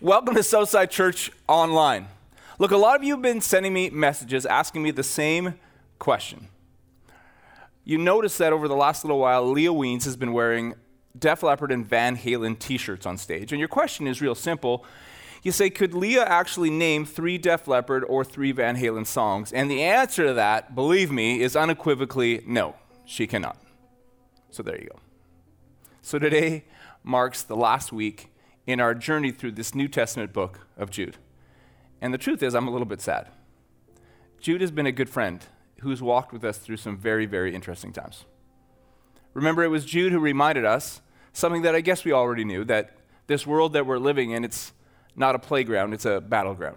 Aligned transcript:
Welcome 0.00 0.36
to 0.36 0.44
Southside 0.44 0.92
Church 0.92 1.32
Online. 1.48 2.06
Look, 2.60 2.70
a 2.70 2.76
lot 2.76 2.94
of 2.94 3.02
you 3.02 3.14
have 3.14 3.22
been 3.22 3.40
sending 3.40 3.72
me 3.74 3.90
messages 3.90 4.46
asking 4.46 4.84
me 4.84 4.92
the 4.92 5.02
same 5.02 5.58
question. 5.98 6.46
You 7.82 7.98
notice 7.98 8.38
that 8.38 8.52
over 8.52 8.68
the 8.68 8.76
last 8.76 9.02
little 9.02 9.18
while, 9.18 9.44
Leah 9.50 9.72
Weens 9.72 10.04
has 10.04 10.16
been 10.16 10.32
wearing 10.32 10.74
Def 11.18 11.42
Leppard 11.42 11.72
and 11.72 11.84
Van 11.84 12.16
Halen 12.16 12.60
t 12.60 12.78
shirts 12.78 13.06
on 13.06 13.18
stage. 13.18 13.50
And 13.50 13.58
your 13.58 13.66
question 13.66 14.06
is 14.06 14.22
real 14.22 14.36
simple. 14.36 14.84
You 15.42 15.50
say, 15.50 15.68
could 15.68 15.92
Leah 15.92 16.26
actually 16.26 16.70
name 16.70 17.04
three 17.04 17.36
Def 17.36 17.66
Leppard 17.66 18.04
or 18.04 18.24
three 18.24 18.52
Van 18.52 18.76
Halen 18.76 19.04
songs? 19.04 19.52
And 19.52 19.68
the 19.68 19.82
answer 19.82 20.28
to 20.28 20.34
that, 20.34 20.76
believe 20.76 21.10
me, 21.10 21.40
is 21.42 21.56
unequivocally 21.56 22.44
no, 22.46 22.76
she 23.04 23.26
cannot. 23.26 23.58
So 24.52 24.62
there 24.62 24.80
you 24.80 24.90
go. 24.90 25.00
So 26.02 26.20
today 26.20 26.66
marks 27.02 27.42
the 27.42 27.56
last 27.56 27.92
week 27.92 28.30
in 28.68 28.80
our 28.80 28.94
journey 28.94 29.30
through 29.30 29.50
this 29.50 29.74
New 29.74 29.88
Testament 29.88 30.30
book 30.30 30.60
of 30.76 30.90
Jude. 30.90 31.16
And 32.02 32.12
the 32.12 32.18
truth 32.18 32.42
is, 32.42 32.54
I'm 32.54 32.68
a 32.68 32.70
little 32.70 32.86
bit 32.86 33.00
sad. 33.00 33.28
Jude 34.40 34.60
has 34.60 34.70
been 34.70 34.84
a 34.84 34.92
good 34.92 35.08
friend 35.08 35.42
who's 35.80 36.02
walked 36.02 36.34
with 36.34 36.44
us 36.44 36.58
through 36.58 36.76
some 36.76 36.98
very, 36.98 37.24
very 37.24 37.54
interesting 37.54 37.94
times. 37.94 38.26
Remember, 39.32 39.64
it 39.64 39.68
was 39.68 39.86
Jude 39.86 40.12
who 40.12 40.20
reminded 40.20 40.66
us 40.66 41.00
something 41.32 41.62
that 41.62 41.74
I 41.74 41.80
guess 41.80 42.04
we 42.04 42.12
already 42.12 42.44
knew 42.44 42.62
that 42.66 42.98
this 43.26 43.46
world 43.46 43.72
that 43.72 43.86
we're 43.86 43.98
living 43.98 44.32
in, 44.32 44.44
it's 44.44 44.72
not 45.16 45.34
a 45.34 45.38
playground, 45.38 45.94
it's 45.94 46.04
a 46.04 46.20
battleground. 46.20 46.76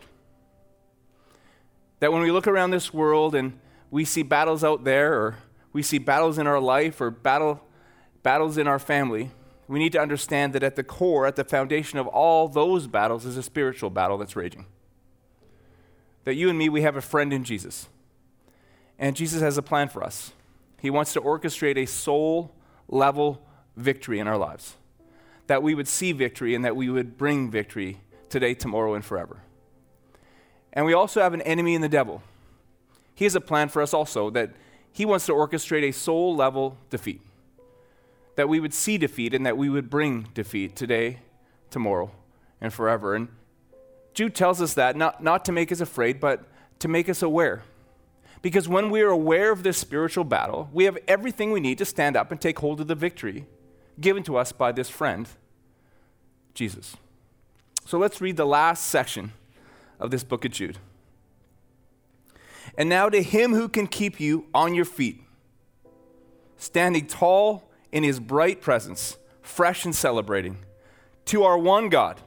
That 1.99 2.13
when 2.13 2.21
we 2.21 2.31
look 2.31 2.47
around 2.47 2.71
this 2.71 2.93
world 2.93 3.35
and 3.35 3.59
we 3.89 4.05
see 4.05 4.23
battles 4.23 4.63
out 4.63 4.85
there, 4.85 5.13
or 5.13 5.37
we 5.73 5.83
see 5.83 5.97
battles 5.97 6.37
in 6.37 6.47
our 6.47 6.59
life, 6.61 7.01
or 7.01 7.11
battle, 7.11 7.61
battles 8.23 8.57
in 8.57 8.65
our 8.65 8.79
family, 8.79 9.31
we 9.71 9.79
need 9.79 9.93
to 9.93 10.01
understand 10.01 10.51
that 10.51 10.63
at 10.63 10.75
the 10.75 10.83
core, 10.83 11.25
at 11.25 11.37
the 11.37 11.45
foundation 11.45 11.97
of 11.97 12.05
all 12.05 12.49
those 12.49 12.87
battles, 12.87 13.25
is 13.25 13.37
a 13.37 13.43
spiritual 13.43 13.89
battle 13.89 14.17
that's 14.17 14.35
raging. 14.35 14.65
That 16.25 16.35
you 16.35 16.49
and 16.49 16.59
me, 16.59 16.67
we 16.67 16.81
have 16.81 16.97
a 16.97 17.01
friend 17.01 17.31
in 17.31 17.45
Jesus. 17.45 17.87
And 18.99 19.15
Jesus 19.15 19.41
has 19.41 19.57
a 19.57 19.61
plan 19.61 19.87
for 19.87 20.03
us. 20.03 20.33
He 20.81 20.89
wants 20.89 21.13
to 21.13 21.21
orchestrate 21.21 21.77
a 21.77 21.85
soul 21.85 22.53
level 22.89 23.41
victory 23.77 24.19
in 24.19 24.27
our 24.27 24.37
lives. 24.37 24.75
That 25.47 25.63
we 25.63 25.73
would 25.73 25.87
see 25.87 26.11
victory 26.11 26.53
and 26.53 26.65
that 26.65 26.75
we 26.75 26.89
would 26.89 27.17
bring 27.17 27.49
victory 27.49 28.01
today, 28.27 28.53
tomorrow, 28.53 28.93
and 28.93 29.05
forever. 29.05 29.37
And 30.73 30.85
we 30.85 30.91
also 30.93 31.21
have 31.21 31.33
an 31.33 31.41
enemy 31.43 31.75
in 31.75 31.81
the 31.81 31.87
devil. 31.87 32.21
He 33.15 33.23
has 33.23 33.35
a 33.35 33.41
plan 33.41 33.69
for 33.69 33.81
us 33.81 33.93
also 33.93 34.29
that 34.31 34.51
he 34.91 35.05
wants 35.05 35.27
to 35.27 35.31
orchestrate 35.31 35.87
a 35.87 35.93
soul 35.93 36.35
level 36.35 36.75
defeat 36.89 37.21
that 38.35 38.49
we 38.49 38.59
would 38.59 38.73
see 38.73 38.97
defeat 38.97 39.33
and 39.33 39.45
that 39.45 39.57
we 39.57 39.69
would 39.69 39.89
bring 39.89 40.27
defeat 40.33 40.75
today, 40.75 41.19
tomorrow, 41.69 42.11
and 42.59 42.73
forever. 42.73 43.15
And 43.15 43.27
Jude 44.13 44.35
tells 44.35 44.61
us 44.61 44.73
that 44.75 44.95
not, 44.95 45.23
not 45.23 45.45
to 45.45 45.51
make 45.51 45.71
us 45.71 45.81
afraid, 45.81 46.19
but 46.19 46.43
to 46.79 46.87
make 46.87 47.09
us 47.09 47.21
aware. 47.21 47.63
Because 48.41 48.67
when 48.67 48.89
we 48.89 49.01
are 49.01 49.09
aware 49.09 49.51
of 49.51 49.63
this 49.63 49.77
spiritual 49.77 50.23
battle, 50.23 50.69
we 50.73 50.85
have 50.85 50.97
everything 51.07 51.51
we 51.51 51.59
need 51.59 51.77
to 51.77 51.85
stand 51.85 52.15
up 52.15 52.31
and 52.31 52.41
take 52.41 52.59
hold 52.59 52.81
of 52.81 52.87
the 52.87 52.95
victory 52.95 53.45
given 53.99 54.23
to 54.23 54.37
us 54.37 54.51
by 54.51 54.71
this 54.71 54.89
friend, 54.89 55.27
Jesus. 56.53 56.95
So 57.85 57.97
let's 57.97 58.19
read 58.21 58.37
the 58.37 58.45
last 58.45 58.87
section 58.87 59.33
of 59.99 60.11
this 60.11 60.23
book 60.23 60.43
of 60.43 60.51
Jude. 60.51 60.77
And 62.77 62.89
now 62.89 63.09
to 63.09 63.21
him 63.21 63.53
who 63.53 63.67
can 63.67 63.85
keep 63.85 64.19
you 64.19 64.45
on 64.53 64.73
your 64.73 64.85
feet, 64.85 65.21
standing 66.57 67.05
tall 67.05 67.69
in 67.91 68.03
his 68.03 68.19
bright 68.19 68.61
presence, 68.61 69.17
fresh 69.41 69.85
and 69.85 69.95
celebrating, 69.95 70.57
to 71.25 71.43
our 71.43 71.57
one 71.57 71.89
God, 71.89 72.19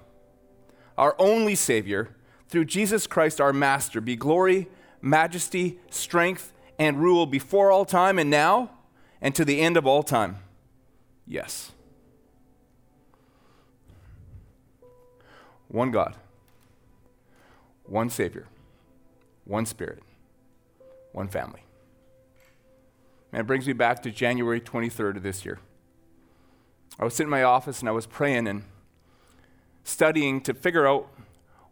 our 0.97 1.17
only 1.19 1.55
Savior, 1.55 2.15
through 2.49 2.67
Jesus 2.67 3.07
Christ 3.07 3.41
our 3.41 3.53
Master, 3.53 4.01
be 4.01 4.17
glory, 4.17 4.69
majesty, 5.01 5.79
strength, 5.91 6.53
and 6.79 7.01
rule 7.01 7.27
before 7.27 7.71
all 7.71 7.85
time 7.85 8.19
and 8.19 8.31
now 8.31 8.71
and 9.21 9.35
to 9.35 9.45
the 9.45 9.61
end 9.61 9.77
of 9.77 9.87
all 9.87 10.03
time. 10.03 10.39
Yes. 11.27 11.73
One 15.69 15.91
God, 15.91 16.15
one 17.85 18.11
Savior, 18.11 18.47
one 19.45 19.67
Spirit, 19.67 20.03
one 21.13 21.29
family. 21.29 21.64
And 23.35 23.41
it 23.41 23.49
brings 23.49 23.67
me 23.67 23.73
back 23.73 24.01
to 24.05 24.13
January 24.13 24.61
23rd 24.61 25.17
of 25.17 25.25
this 25.25 25.45
year. 25.45 25.59
I 27.01 27.05
was 27.05 27.15
sitting 27.15 27.27
in 27.27 27.33
my 27.33 27.43
office 27.43 27.81
and 27.81 27.89
I 27.89 27.93
was 27.93 28.07
praying 28.07 28.47
and 28.47 28.63
studying 29.83 30.41
to 30.43 30.55
figure 30.55 30.87
out 30.87 31.09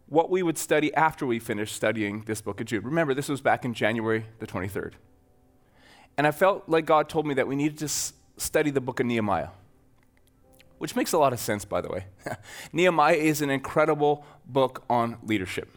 what 0.08 0.28
we 0.28 0.42
would 0.42 0.58
study 0.58 0.92
after 0.94 1.24
we 1.24 1.38
finished 1.38 1.76
studying 1.76 2.24
this 2.24 2.40
book 2.40 2.60
of 2.60 2.66
Jude. 2.66 2.84
Remember, 2.84 3.14
this 3.14 3.28
was 3.28 3.40
back 3.40 3.64
in 3.64 3.74
January 3.74 4.26
the 4.40 4.46
23rd. 4.48 4.94
And 6.18 6.26
I 6.26 6.32
felt 6.32 6.68
like 6.68 6.84
God 6.84 7.08
told 7.08 7.28
me 7.28 7.34
that 7.34 7.46
we 7.46 7.54
needed 7.54 7.78
to 7.78 7.84
s- 7.84 8.12
study 8.36 8.70
the 8.70 8.80
book 8.80 8.98
of 8.98 9.06
Nehemiah, 9.06 9.50
which 10.78 10.96
makes 10.96 11.12
a 11.12 11.18
lot 11.18 11.32
of 11.32 11.38
sense, 11.38 11.64
by 11.64 11.80
the 11.80 11.90
way. 11.90 12.06
Nehemiah 12.72 13.14
is 13.14 13.40
an 13.40 13.50
incredible 13.50 14.26
book 14.44 14.82
on 14.90 15.16
leadership. 15.22 15.68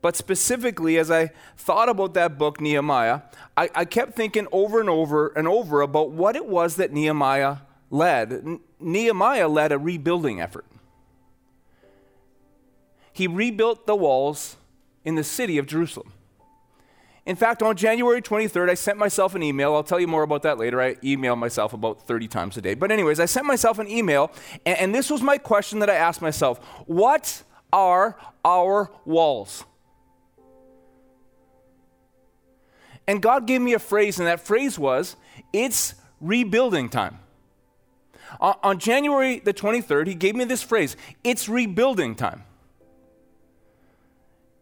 But 0.00 0.16
specifically, 0.16 0.96
as 0.98 1.10
I 1.10 1.30
thought 1.56 1.88
about 1.88 2.14
that 2.14 2.38
book, 2.38 2.60
Nehemiah, 2.60 3.22
I, 3.56 3.68
I, 3.74 3.84
kept 3.84 4.14
thinking 4.14 4.46
over 4.52 4.80
and 4.80 4.88
over 4.88 5.28
and 5.28 5.48
over 5.48 5.80
about 5.80 6.10
what 6.10 6.36
it 6.36 6.46
was 6.46 6.76
that 6.76 6.92
Nehemiah 6.92 7.58
led. 7.90 8.32
N- 8.32 8.60
Nehemiah 8.78 9.48
led 9.48 9.72
a 9.72 9.78
rebuilding 9.78 10.40
effort. 10.40 10.66
He 13.12 13.26
rebuilt 13.26 13.86
the 13.86 13.96
walls 13.96 14.56
in 15.04 15.16
the 15.16 15.24
city 15.24 15.58
of 15.58 15.66
Jerusalem. 15.66 16.12
In 17.26 17.36
fact, 17.36 17.62
on 17.62 17.76
January 17.76 18.22
23rd, 18.22 18.70
I 18.70 18.74
sent 18.74 18.96
myself 18.96 19.34
an 19.34 19.42
email. 19.42 19.74
I'll 19.74 19.82
tell 19.82 20.00
you 20.00 20.06
more 20.06 20.22
about 20.22 20.42
that 20.44 20.56
later. 20.56 20.80
I 20.80 20.96
email 21.04 21.36
myself 21.36 21.74
about 21.74 22.06
30 22.06 22.26
times 22.28 22.56
a 22.56 22.62
day. 22.62 22.72
But, 22.74 22.90
anyways, 22.90 23.20
I 23.20 23.26
sent 23.26 23.44
myself 23.44 23.78
an 23.78 23.86
email, 23.86 24.32
and, 24.64 24.78
and 24.78 24.94
this 24.94 25.10
was 25.10 25.20
my 25.20 25.36
question 25.36 25.80
that 25.80 25.90
I 25.90 25.94
asked 25.94 26.22
myself 26.22 26.58
What 26.86 27.42
are 27.70 28.16
our 28.44 28.90
walls? 29.04 29.64
And 33.08 33.22
God 33.22 33.46
gave 33.46 33.62
me 33.62 33.72
a 33.72 33.78
phrase, 33.78 34.18
and 34.18 34.28
that 34.28 34.38
phrase 34.38 34.78
was, 34.78 35.16
it's 35.50 35.94
rebuilding 36.20 36.90
time. 36.90 37.18
On, 38.38 38.78
January 38.78 39.38
the 39.38 39.54
23rd, 39.54 40.06
He 40.06 40.14
gave 40.14 40.36
me 40.36 40.44
this 40.44 40.62
phrase, 40.62 40.94
it's 41.24 41.48
rebuilding 41.48 42.14
time. 42.14 42.44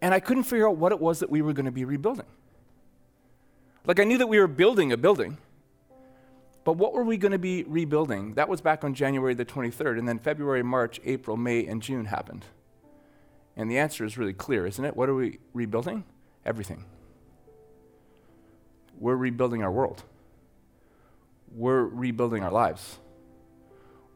And 0.00 0.14
I 0.14 0.20
couldn't 0.20 0.44
figure 0.44 0.68
out 0.68 0.76
what 0.76 0.92
it 0.92 1.00
was 1.00 1.18
that 1.18 1.28
we 1.28 1.42
were 1.42 1.52
going 1.52 1.66
to 1.66 1.72
be 1.72 1.84
rebuilding. 1.84 2.26
Like, 3.84 3.98
I 3.98 4.04
knew 4.04 4.18
that 4.18 4.28
we 4.28 4.38
were 4.38 4.46
building 4.46 4.92
a 4.92 4.96
building, 4.96 5.38
but 6.62 6.74
what 6.74 6.92
were 6.92 7.02
we 7.02 7.16
going 7.16 7.32
to 7.32 7.38
be 7.38 7.64
rebuilding? 7.64 8.34
That 8.34 8.48
was 8.48 8.60
back 8.60 8.84
on 8.84 8.94
January 8.94 9.34
the 9.34 9.44
23rd, 9.44 9.98
and 9.98 10.06
then 10.06 10.20
February, 10.20 10.62
March, 10.62 11.00
April, 11.04 11.36
May, 11.36 11.66
and 11.66 11.82
June 11.82 12.04
happened. 12.04 12.44
And 13.56 13.68
the 13.68 13.78
answer 13.78 14.04
is 14.04 14.16
really 14.16 14.34
clear, 14.34 14.68
isn't 14.68 14.84
it? 14.84 14.96
What 14.96 15.08
are 15.08 15.14
we 15.14 15.40
rebuilding? 15.52 16.04
Everything 16.44 16.84
we're 18.98 19.16
rebuilding 19.16 19.62
our 19.62 19.70
world. 19.70 20.02
We're 21.52 21.84
rebuilding 21.84 22.42
our 22.42 22.50
lives. 22.50 22.98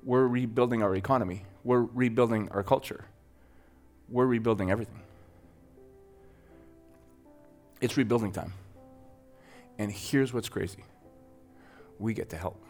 We're 0.03 0.27
rebuilding 0.27 0.83
our 0.83 0.95
economy. 0.95 1.45
We're 1.65 1.83
rebuilding 1.83 2.49
our 2.51 2.63
culture. 2.63 3.05
We're 4.09 4.27
rebuilding 4.27 4.71
everything. 4.71 5.01
It's 7.81 7.97
rebuilding 7.97 8.33
time. 8.33 8.53
And 9.79 9.91
here's 9.91 10.33
what's 10.33 10.49
crazy 10.49 10.85
we 11.99 12.15
get 12.15 12.31
to 12.31 12.37
help. 12.37 12.63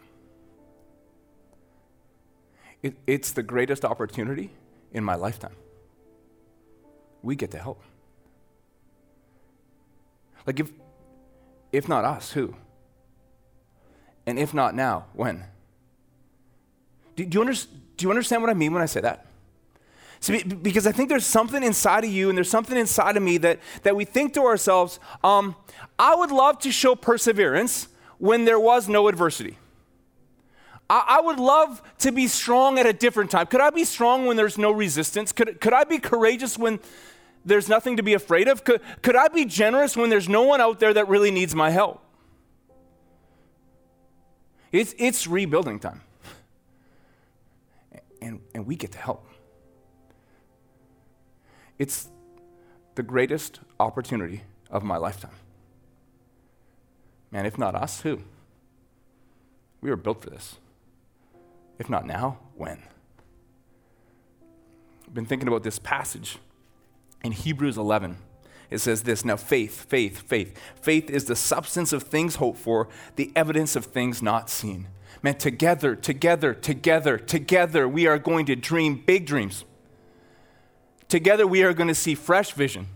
It, 2.83 2.95
it's 3.05 3.31
the 3.31 3.43
greatest 3.43 3.85
opportunity 3.85 4.51
in 4.91 5.03
my 5.03 5.15
lifetime. 5.15 5.55
We 7.21 7.35
get 7.35 7.51
to 7.51 7.59
help. 7.59 7.81
Like, 10.47 10.59
if, 10.59 10.71
if 11.71 11.87
not 11.87 12.05
us, 12.05 12.31
who? 12.31 12.55
And 14.25 14.37
if 14.37 14.53
not 14.53 14.75
now, 14.75 15.05
when? 15.13 15.43
Do, 17.15 17.25
do, 17.25 17.37
you, 17.37 17.41
under, 17.41 17.53
do 17.53 18.05
you 18.05 18.09
understand 18.09 18.41
what 18.41 18.49
I 18.49 18.53
mean 18.53 18.73
when 18.73 18.81
I 18.81 18.85
say 18.85 19.01
that? 19.01 19.25
See, 20.19 20.43
because 20.43 20.85
I 20.85 20.91
think 20.91 21.09
there's 21.09 21.25
something 21.25 21.63
inside 21.63 22.03
of 22.03 22.11
you 22.11 22.29
and 22.29 22.37
there's 22.37 22.49
something 22.49 22.77
inside 22.77 23.17
of 23.17 23.23
me 23.23 23.39
that, 23.39 23.59
that 23.81 23.95
we 23.95 24.05
think 24.05 24.35
to 24.35 24.43
ourselves, 24.43 24.99
um, 25.23 25.55
I 25.97 26.13
would 26.13 26.29
love 26.29 26.59
to 26.59 26.71
show 26.71 26.93
perseverance 26.93 27.87
when 28.19 28.45
there 28.45 28.59
was 28.59 28.87
no 28.87 29.07
adversity. 29.07 29.57
I, 30.87 31.17
I, 31.17 31.21
would 31.21 31.39
love 31.39 31.81
to 31.99 32.11
be 32.11 32.27
strong 32.27 32.77
at 32.77 32.85
a 32.85 32.93
different 32.93 33.31
time. 33.31 33.47
Could 33.47 33.61
I 33.61 33.71
be 33.71 33.83
strong 33.83 34.27
when 34.27 34.37
there's 34.37 34.59
no 34.59 34.71
resistance? 34.71 35.31
Could, 35.31 35.59
could 35.59 35.73
I 35.73 35.85
be 35.85 35.97
courageous 35.97 36.55
when 36.55 36.79
there's 37.45 37.67
nothing 37.67 37.97
to 37.97 38.03
be 38.03 38.13
afraid 38.13 38.47
of? 38.47 38.63
Could, 38.63 38.81
could 39.01 39.15
I 39.15 39.27
be 39.27 39.45
generous 39.45 39.97
when 39.97 40.09
there's 40.09 40.29
no 40.29 40.43
one 40.43 40.61
out 40.61 40.79
there 40.79 40.93
that 40.93 41.07
really 41.07 41.31
needs 41.31 41.55
my 41.55 41.69
help? 41.69 42.03
It's, 44.71 44.95
it's 44.97 45.27
rebuilding 45.27 45.79
time. 45.79 46.01
And, 48.21 48.41
and 48.53 48.65
we 48.65 48.75
get 48.75 48.91
to 48.91 48.99
help. 48.99 49.27
It's 51.79 52.09
the 52.95 53.03
greatest 53.03 53.59
opportunity 53.79 54.43
of 54.69 54.83
my 54.83 54.97
lifetime. 54.97 55.31
Man, 57.31 57.45
if 57.45 57.57
not 57.57 57.75
us, 57.75 58.01
who? 58.01 58.21
We 59.81 59.89
were 59.89 59.95
built 59.95 60.21
for 60.21 60.29
this. 60.29 60.57
If 61.79 61.89
not 61.89 62.05
now, 62.05 62.37
when? 62.55 62.83
I've 65.07 65.13
been 65.13 65.25
thinking 65.25 65.47
about 65.47 65.63
this 65.63 65.79
passage 65.79 66.37
in 67.23 67.31
Hebrews 67.31 67.77
11. 67.77 68.17
It 68.69 68.79
says 68.79 69.03
this 69.03 69.25
now 69.25 69.35
faith, 69.35 69.85
faith, 69.89 70.21
faith. 70.21 70.57
Faith 70.81 71.09
is 71.09 71.25
the 71.25 71.35
substance 71.35 71.93
of 71.93 72.03
things 72.03 72.35
hoped 72.35 72.57
for, 72.57 72.87
the 73.17 73.31
evidence 73.35 73.75
of 73.75 73.85
things 73.85 74.21
not 74.21 74.49
seen. 74.49 74.87
Man, 75.21 75.35
together, 75.35 75.95
together, 75.95 76.53
together, 76.53 77.17
together, 77.17 77.87
we 77.87 78.07
are 78.07 78.17
going 78.17 78.45
to 78.47 78.55
dream 78.55 79.03
big 79.05 79.25
dreams. 79.25 79.65
Together, 81.09 81.45
we 81.45 81.63
are 81.63 81.73
going 81.73 81.89
to 81.89 81.95
see 81.95 82.15
fresh 82.15 82.53
vision. 82.53 82.87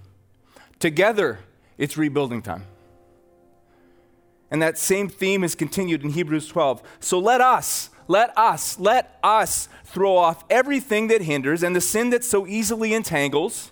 Together, 0.79 1.39
it's 1.77 1.97
rebuilding 1.97 2.41
time. 2.41 2.63
And 4.49 4.61
that 4.61 4.77
same 4.77 5.09
theme 5.09 5.43
is 5.43 5.53
continued 5.53 6.03
in 6.03 6.11
Hebrews 6.11 6.47
12. 6.47 6.81
So 6.99 7.19
let 7.19 7.41
us, 7.41 7.89
let 8.07 8.35
us, 8.37 8.79
let 8.79 9.19
us 9.21 9.67
throw 9.83 10.15
off 10.15 10.45
everything 10.49 11.07
that 11.07 11.21
hinders 11.21 11.61
and 11.61 11.75
the 11.75 11.81
sin 11.81 12.09
that 12.11 12.23
so 12.23 12.47
easily 12.47 12.93
entangles, 12.93 13.71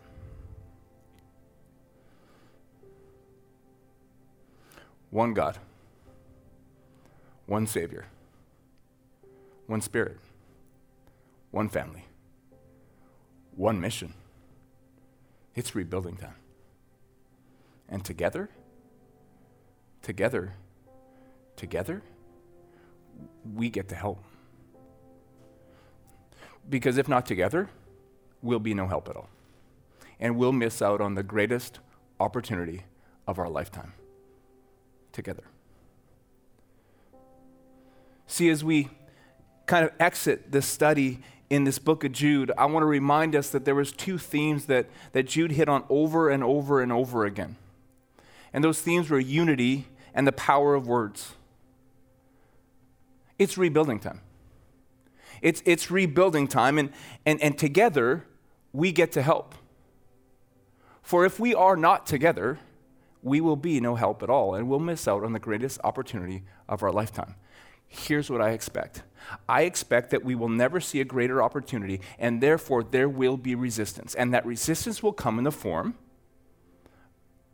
One 5.11 5.33
God, 5.33 5.57
one 7.45 7.67
Savior, 7.67 8.05
one 9.67 9.81
Spirit, 9.81 10.17
one 11.51 11.67
family, 11.67 12.05
one 13.57 13.81
mission. 13.81 14.13
It's 15.53 15.75
rebuilding 15.75 16.15
time. 16.15 16.35
And 17.89 18.05
together, 18.05 18.49
together, 20.01 20.53
together, 21.57 22.01
we 23.53 23.69
get 23.69 23.89
to 23.89 23.95
help. 23.95 24.23
Because 26.69 26.97
if 26.97 27.09
not 27.09 27.25
together, 27.25 27.69
we'll 28.41 28.59
be 28.59 28.73
no 28.73 28.87
help 28.87 29.09
at 29.09 29.17
all. 29.17 29.27
And 30.21 30.37
we'll 30.37 30.53
miss 30.53 30.81
out 30.81 31.01
on 31.01 31.15
the 31.15 31.23
greatest 31.23 31.79
opportunity 32.17 32.83
of 33.27 33.37
our 33.39 33.49
lifetime 33.49 33.91
together. 35.11 35.43
See, 38.27 38.49
as 38.49 38.63
we 38.63 38.89
kind 39.65 39.85
of 39.85 39.91
exit 39.99 40.51
this 40.51 40.65
study 40.65 41.19
in 41.49 41.65
this 41.65 41.79
book 41.79 42.03
of 42.03 42.13
Jude, 42.13 42.51
I 42.57 42.65
want 42.65 42.83
to 42.83 42.87
remind 42.87 43.35
us 43.35 43.49
that 43.49 43.65
there 43.65 43.75
was 43.75 43.91
two 43.91 44.17
themes 44.17 44.67
that, 44.67 44.87
that 45.11 45.23
Jude 45.23 45.51
hit 45.51 45.67
on 45.67 45.83
over 45.89 46.29
and 46.29 46.43
over 46.43 46.81
and 46.81 46.91
over 46.91 47.25
again. 47.25 47.57
And 48.53 48.63
those 48.63 48.81
themes 48.81 49.09
were 49.09 49.19
unity 49.19 49.87
and 50.13 50.25
the 50.25 50.31
power 50.31 50.75
of 50.75 50.87
words. 50.87 51.33
It's 53.37 53.57
rebuilding 53.57 53.99
time. 53.99 54.21
It's, 55.41 55.63
it's 55.65 55.89
rebuilding 55.89 56.47
time, 56.47 56.77
and, 56.77 56.91
and, 57.25 57.41
and 57.41 57.57
together 57.57 58.25
we 58.71 58.91
get 58.91 59.11
to 59.13 59.21
help. 59.21 59.55
For 61.01 61.25
if 61.25 61.39
we 61.39 61.55
are 61.55 61.75
not 61.75 62.05
together, 62.05 62.59
we 63.23 63.41
will 63.41 63.55
be 63.55 63.79
no 63.79 63.95
help 63.95 64.23
at 64.23 64.29
all, 64.29 64.55
and 64.55 64.67
we'll 64.67 64.79
miss 64.79 65.07
out 65.07 65.23
on 65.23 65.33
the 65.33 65.39
greatest 65.39 65.79
opportunity 65.83 66.43
of 66.67 66.81
our 66.83 66.91
lifetime. 66.91 67.35
Here's 67.87 68.29
what 68.29 68.41
I 68.41 68.51
expect 68.51 69.03
I 69.47 69.63
expect 69.63 70.09
that 70.11 70.23
we 70.23 70.33
will 70.33 70.49
never 70.49 70.79
see 70.79 71.01
a 71.01 71.05
greater 71.05 71.43
opportunity, 71.43 72.01
and 72.17 72.41
therefore 72.41 72.83
there 72.83 73.09
will 73.09 73.37
be 73.37 73.53
resistance. 73.53 74.15
And 74.15 74.33
that 74.33 74.45
resistance 74.45 75.03
will 75.03 75.13
come 75.13 75.37
in 75.37 75.43
the 75.43 75.51
form 75.51 75.95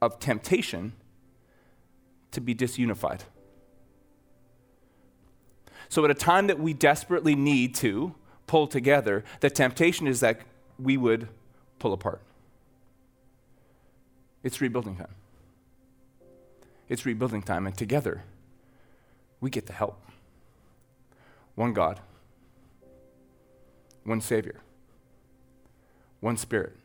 of 0.02 0.20
temptation 0.20 0.94
to 2.32 2.40
be 2.40 2.54
disunified. 2.54 3.22
So, 5.90 6.06
at 6.06 6.12
a 6.12 6.16
time 6.16 6.48
that 6.48 6.60
we 6.60 6.74
desperately 6.74 7.36
need 7.36 7.74
to 7.76 8.14
pull 8.46 8.68
together, 8.68 9.24
the 9.40 9.50
temptation 9.50 10.08
is 10.08 10.20
that 10.20 10.42
we 10.78 10.98
would 10.98 11.28
pull 11.80 11.94
apart. 11.94 12.22
It's 14.44 14.62
rebuilding 14.62 14.98
time. 14.98 15.16
It's 16.90 17.06
rebuilding 17.06 17.42
time, 17.42 17.68
and 17.68 17.76
together 17.78 18.24
we 19.42 19.50
get 19.50 19.66
to 19.68 19.74
help. 19.74 20.02
One 21.56 21.74
God, 21.74 22.00
one 24.04 24.22
Savior, 24.22 24.62
one 26.20 26.38
Spirit, 26.38 26.76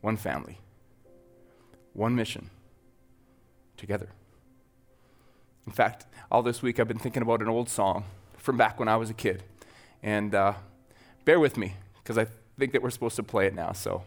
one 0.00 0.16
family, 0.16 0.58
one 1.94 2.14
mission, 2.14 2.50
together. 3.76 4.08
In 5.66 5.72
fact, 5.72 6.06
all 6.30 6.42
this 6.42 6.62
week 6.62 6.78
I've 6.78 6.88
been 6.88 6.98
thinking 6.98 7.22
about 7.22 7.42
an 7.42 7.48
old 7.48 7.68
song 7.68 8.04
from 8.36 8.56
back 8.56 8.78
when 8.78 8.88
I 8.88 8.96
was 8.96 9.10
a 9.10 9.14
kid. 9.14 9.42
And 10.02 10.34
uh, 10.34 10.54
bear 11.24 11.40
with 11.40 11.56
me, 11.56 11.74
because 12.02 12.18
I 12.18 12.26
think 12.58 12.72
that 12.72 12.82
we're 12.82 12.90
supposed 12.90 13.16
to 13.16 13.22
play 13.22 13.46
it 13.46 13.54
now. 13.54 13.72
So 13.72 14.04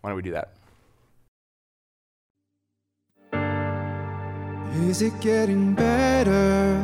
why 0.00 0.10
don't 0.10 0.16
we 0.16 0.22
do 0.22 0.32
that? 0.32 0.54
Is 4.74 5.02
it 5.02 5.20
getting 5.20 5.74
better? 5.74 6.80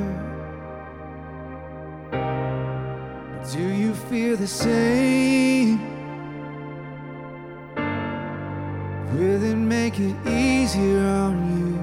Do 3.53 3.63
you 3.63 3.95
feel 3.95 4.37
the 4.37 4.47
same? 4.47 5.81
Will 9.15 9.43
it 9.43 9.57
make 9.57 9.99
it 9.99 10.15
easier 10.27 11.07
on 11.07 11.35
you? 11.59 11.79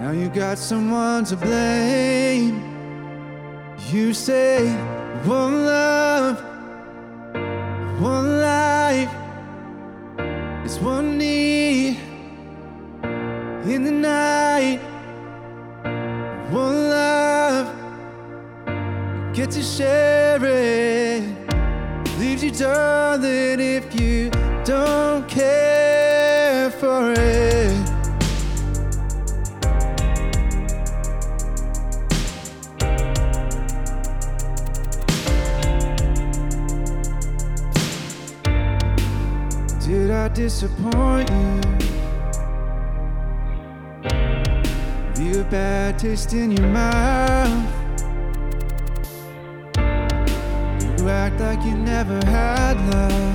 Now 0.00 0.10
you 0.10 0.28
got 0.30 0.58
someone 0.58 1.24
to 1.26 1.36
blame. 1.36 2.56
You 3.90 4.12
say, 4.12 4.68
one 5.24 5.64
love, 5.64 6.42
one 8.00 8.27
in 13.70 13.84
the 13.84 13.90
night. 13.90 14.80
One 16.50 16.88
love, 16.88 17.74
get 19.34 19.50
to 19.50 19.62
share 19.62 20.42
it. 20.42 21.22
Leaves 22.18 22.42
you, 22.42 22.50
darling, 22.50 23.60
if 23.60 24.00
you 24.00 24.30
don't 24.64 25.28
care 25.28 26.70
for 26.70 27.12
it. 27.12 27.84
Did 39.84 40.10
I 40.10 40.28
disappoint 40.28 41.30
you? 41.30 41.67
Leave 45.18 45.38
a 45.38 45.44
bad 45.50 45.98
taste 45.98 46.32
in 46.32 46.52
your 46.52 46.68
mouth. 46.68 47.74
You 49.76 51.08
act 51.08 51.40
like 51.40 51.60
you 51.64 51.76
never 51.76 52.24
had 52.24 52.76
love. 52.92 53.34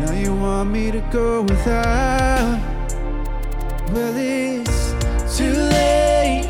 Now 0.00 0.12
you 0.12 0.34
want 0.34 0.70
me 0.70 0.90
to 0.92 1.00
go 1.12 1.42
without. 1.42 2.58
Well, 3.92 4.14
it's 4.16 4.94
too 5.36 5.52
late 5.52 6.48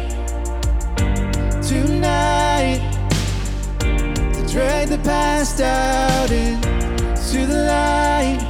tonight 1.60 2.80
to 3.80 4.46
drag 4.46 4.88
the 4.88 5.00
past 5.02 5.60
out 5.60 6.30
into 6.30 7.44
the 7.46 7.64
light. 7.66 8.49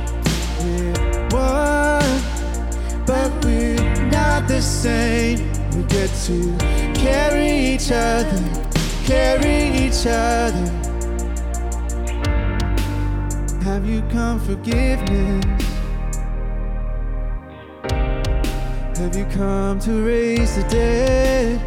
the 4.50 4.60
same. 4.60 5.38
We 5.76 5.84
get 5.84 6.10
to 6.26 6.56
carry 6.92 7.50
each 7.72 7.92
other, 7.92 8.42
carry 9.04 9.86
each 9.86 10.04
other. 10.06 10.66
Have 13.62 13.86
you 13.86 14.02
come 14.10 14.40
forgiveness? 14.40 15.44
Have 18.98 19.14
you 19.16 19.26
come 19.26 19.78
to 19.86 19.92
raise 20.04 20.56
the 20.56 20.64
dead? 20.68 21.60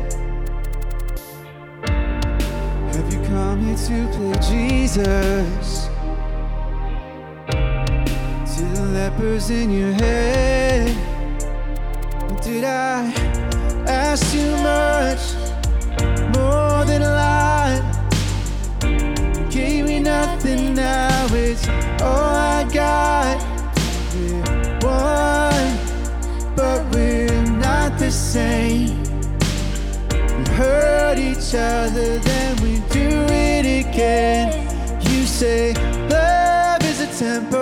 Have 2.96 3.14
you 3.14 3.22
come 3.30 3.62
here 3.66 3.78
to 3.88 3.98
play 4.14 4.34
Jesus? 4.52 5.88
To 8.58 8.64
the 8.76 8.86
lepers 8.92 9.50
in 9.50 9.72
your 9.72 9.94
head. 9.94 10.53
Did 12.64 12.72
I 12.72 13.12
ask 13.88 14.32
too 14.32 14.56
much? 14.64 15.24
More 16.34 16.86
than 16.86 17.02
a 17.02 17.12
lot? 17.22 17.82
Gave 19.52 19.86
me 19.86 20.00
nothing 20.00 20.74
now, 20.74 21.28
it's 21.32 21.68
all 22.02 22.36
I 22.56 22.64
got. 22.72 23.36
We're 24.16 24.80
one, 24.80 25.76
but 26.56 26.80
we're 26.96 27.44
not 27.68 28.00
the 28.00 28.10
same. 28.10 29.04
We 30.38 30.44
hurt 30.56 31.18
each 31.20 31.54
other, 31.56 32.18
then 32.20 32.56
we 32.64 32.80
do 32.94 33.10
it 33.28 33.66
again. 33.86 34.46
You 35.02 35.26
say 35.26 35.74
love 36.08 36.82
is 36.86 37.02
a 37.02 37.08
tempo, 37.20 37.53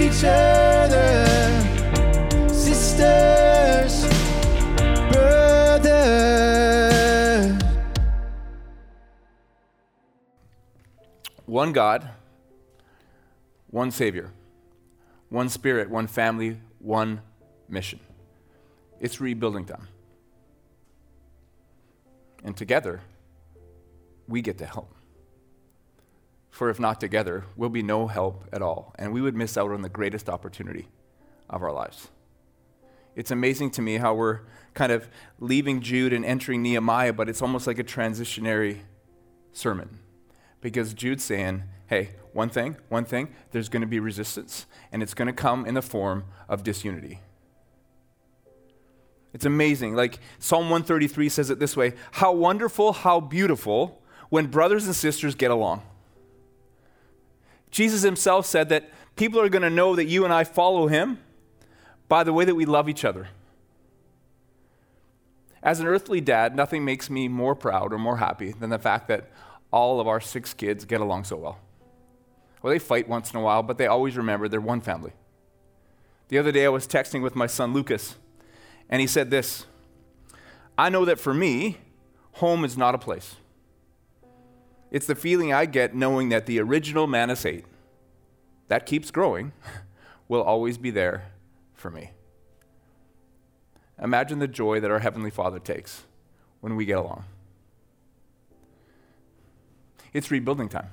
each 0.00 0.24
other. 0.24 1.28
One 11.48 11.72
God, 11.72 12.10
one 13.70 13.90
Savior, 13.90 14.30
one 15.30 15.48
Spirit, 15.48 15.88
one 15.88 16.06
family, 16.06 16.60
one 16.78 17.22
mission. 17.70 18.00
It's 19.00 19.18
rebuilding 19.18 19.64
time. 19.64 19.88
And 22.44 22.54
together, 22.54 23.00
we 24.28 24.42
get 24.42 24.58
to 24.58 24.66
help. 24.66 24.94
For 26.58 26.70
if 26.70 26.80
not 26.80 26.98
together, 26.98 27.44
we'll 27.54 27.68
be 27.68 27.84
no 27.84 28.08
help 28.08 28.48
at 28.52 28.62
all, 28.62 28.92
and 28.98 29.12
we 29.12 29.20
would 29.20 29.36
miss 29.36 29.56
out 29.56 29.70
on 29.70 29.82
the 29.82 29.88
greatest 29.88 30.28
opportunity 30.28 30.88
of 31.48 31.62
our 31.62 31.70
lives. 31.70 32.08
It's 33.14 33.30
amazing 33.30 33.70
to 33.70 33.80
me 33.80 33.98
how 33.98 34.14
we're 34.14 34.40
kind 34.74 34.90
of 34.90 35.08
leaving 35.38 35.80
Jude 35.80 36.12
and 36.12 36.24
entering 36.24 36.60
Nehemiah, 36.62 37.12
but 37.12 37.28
it's 37.28 37.42
almost 37.42 37.68
like 37.68 37.78
a 37.78 37.84
transitionary 37.84 38.80
sermon. 39.52 40.00
Because 40.60 40.94
Jude's 40.94 41.22
saying, 41.22 41.62
hey, 41.86 42.16
one 42.32 42.48
thing, 42.48 42.76
one 42.88 43.04
thing, 43.04 43.28
there's 43.52 43.68
going 43.68 43.82
to 43.82 43.86
be 43.86 44.00
resistance, 44.00 44.66
and 44.90 45.00
it's 45.00 45.14
going 45.14 45.26
to 45.26 45.32
come 45.32 45.64
in 45.64 45.74
the 45.74 45.80
form 45.80 46.24
of 46.48 46.64
disunity. 46.64 47.20
It's 49.32 49.46
amazing. 49.46 49.94
Like 49.94 50.18
Psalm 50.40 50.70
133 50.70 51.28
says 51.28 51.50
it 51.50 51.60
this 51.60 51.76
way 51.76 51.92
How 52.10 52.32
wonderful, 52.32 52.94
how 52.94 53.20
beautiful 53.20 54.02
when 54.28 54.46
brothers 54.46 54.86
and 54.86 54.96
sisters 54.96 55.36
get 55.36 55.52
along. 55.52 55.82
Jesus 57.70 58.02
himself 58.02 58.46
said 58.46 58.68
that 58.70 58.90
people 59.16 59.40
are 59.40 59.48
going 59.48 59.62
to 59.62 59.70
know 59.70 59.96
that 59.96 60.06
you 60.06 60.24
and 60.24 60.32
I 60.32 60.44
follow 60.44 60.86
him 60.86 61.18
by 62.08 62.24
the 62.24 62.32
way 62.32 62.44
that 62.44 62.54
we 62.54 62.64
love 62.64 62.88
each 62.88 63.04
other. 63.04 63.28
As 65.62 65.80
an 65.80 65.86
earthly 65.86 66.20
dad, 66.20 66.54
nothing 66.54 66.84
makes 66.84 67.10
me 67.10 67.28
more 67.28 67.54
proud 67.54 67.92
or 67.92 67.98
more 67.98 68.18
happy 68.18 68.52
than 68.52 68.70
the 68.70 68.78
fact 68.78 69.08
that 69.08 69.30
all 69.70 70.00
of 70.00 70.06
our 70.06 70.20
six 70.20 70.54
kids 70.54 70.84
get 70.84 71.00
along 71.00 71.24
so 71.24 71.36
well. 71.36 71.58
Well, 72.62 72.72
they 72.72 72.78
fight 72.78 73.08
once 73.08 73.32
in 73.32 73.38
a 73.38 73.42
while, 73.42 73.62
but 73.62 73.78
they 73.78 73.86
always 73.86 74.16
remember 74.16 74.48
they're 74.48 74.60
one 74.60 74.80
family. 74.80 75.12
The 76.28 76.38
other 76.38 76.52
day, 76.52 76.64
I 76.64 76.68
was 76.68 76.86
texting 76.86 77.22
with 77.22 77.34
my 77.34 77.46
son 77.46 77.72
Lucas, 77.72 78.16
and 78.88 79.00
he 79.00 79.06
said 79.06 79.30
this 79.30 79.66
I 80.76 80.88
know 80.88 81.04
that 81.04 81.18
for 81.18 81.34
me, 81.34 81.78
home 82.32 82.64
is 82.64 82.76
not 82.76 82.94
a 82.94 82.98
place. 82.98 83.36
It's 84.90 85.06
the 85.06 85.14
feeling 85.14 85.52
I 85.52 85.66
get 85.66 85.94
knowing 85.94 86.30
that 86.30 86.46
the 86.46 86.60
original 86.60 87.06
Manus 87.06 87.44
8, 87.44 87.64
that 88.68 88.86
keeps 88.86 89.10
growing, 89.10 89.52
will 90.28 90.42
always 90.42 90.78
be 90.78 90.90
there 90.90 91.32
for 91.74 91.90
me. 91.90 92.10
Imagine 94.00 94.38
the 94.38 94.48
joy 94.48 94.80
that 94.80 94.90
our 94.90 95.00
Heavenly 95.00 95.30
Father 95.30 95.58
takes 95.58 96.04
when 96.60 96.76
we 96.76 96.84
get 96.84 96.98
along. 96.98 97.24
It's 100.12 100.30
rebuilding 100.30 100.68
time. 100.68 100.90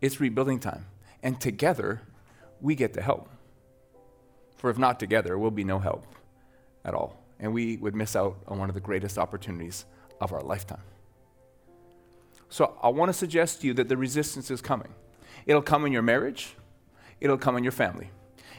It's 0.00 0.20
rebuilding 0.20 0.58
time. 0.58 0.86
And 1.22 1.40
together, 1.40 2.02
we 2.60 2.74
get 2.74 2.94
to 2.94 3.02
help. 3.02 3.28
For 4.56 4.70
if 4.70 4.78
not 4.78 4.98
together, 4.98 5.38
we'll 5.38 5.50
be 5.50 5.64
no 5.64 5.78
help 5.78 6.06
at 6.84 6.94
all. 6.94 7.22
And 7.38 7.52
we 7.52 7.76
would 7.76 7.94
miss 7.94 8.16
out 8.16 8.36
on 8.48 8.58
one 8.58 8.68
of 8.68 8.74
the 8.74 8.80
greatest 8.80 9.18
opportunities 9.18 9.84
of 10.20 10.32
our 10.32 10.42
lifetime. 10.42 10.82
So 12.50 12.76
I 12.82 12.88
want 12.88 13.08
to 13.08 13.12
suggest 13.12 13.60
to 13.60 13.68
you 13.68 13.74
that 13.74 13.88
the 13.88 13.96
resistance 13.96 14.50
is 14.50 14.60
coming. 14.60 14.92
It'll 15.46 15.62
come 15.62 15.86
in 15.86 15.92
your 15.92 16.02
marriage, 16.02 16.56
it'll 17.20 17.38
come 17.38 17.56
in 17.56 17.64
your 17.64 17.72
family, 17.72 18.10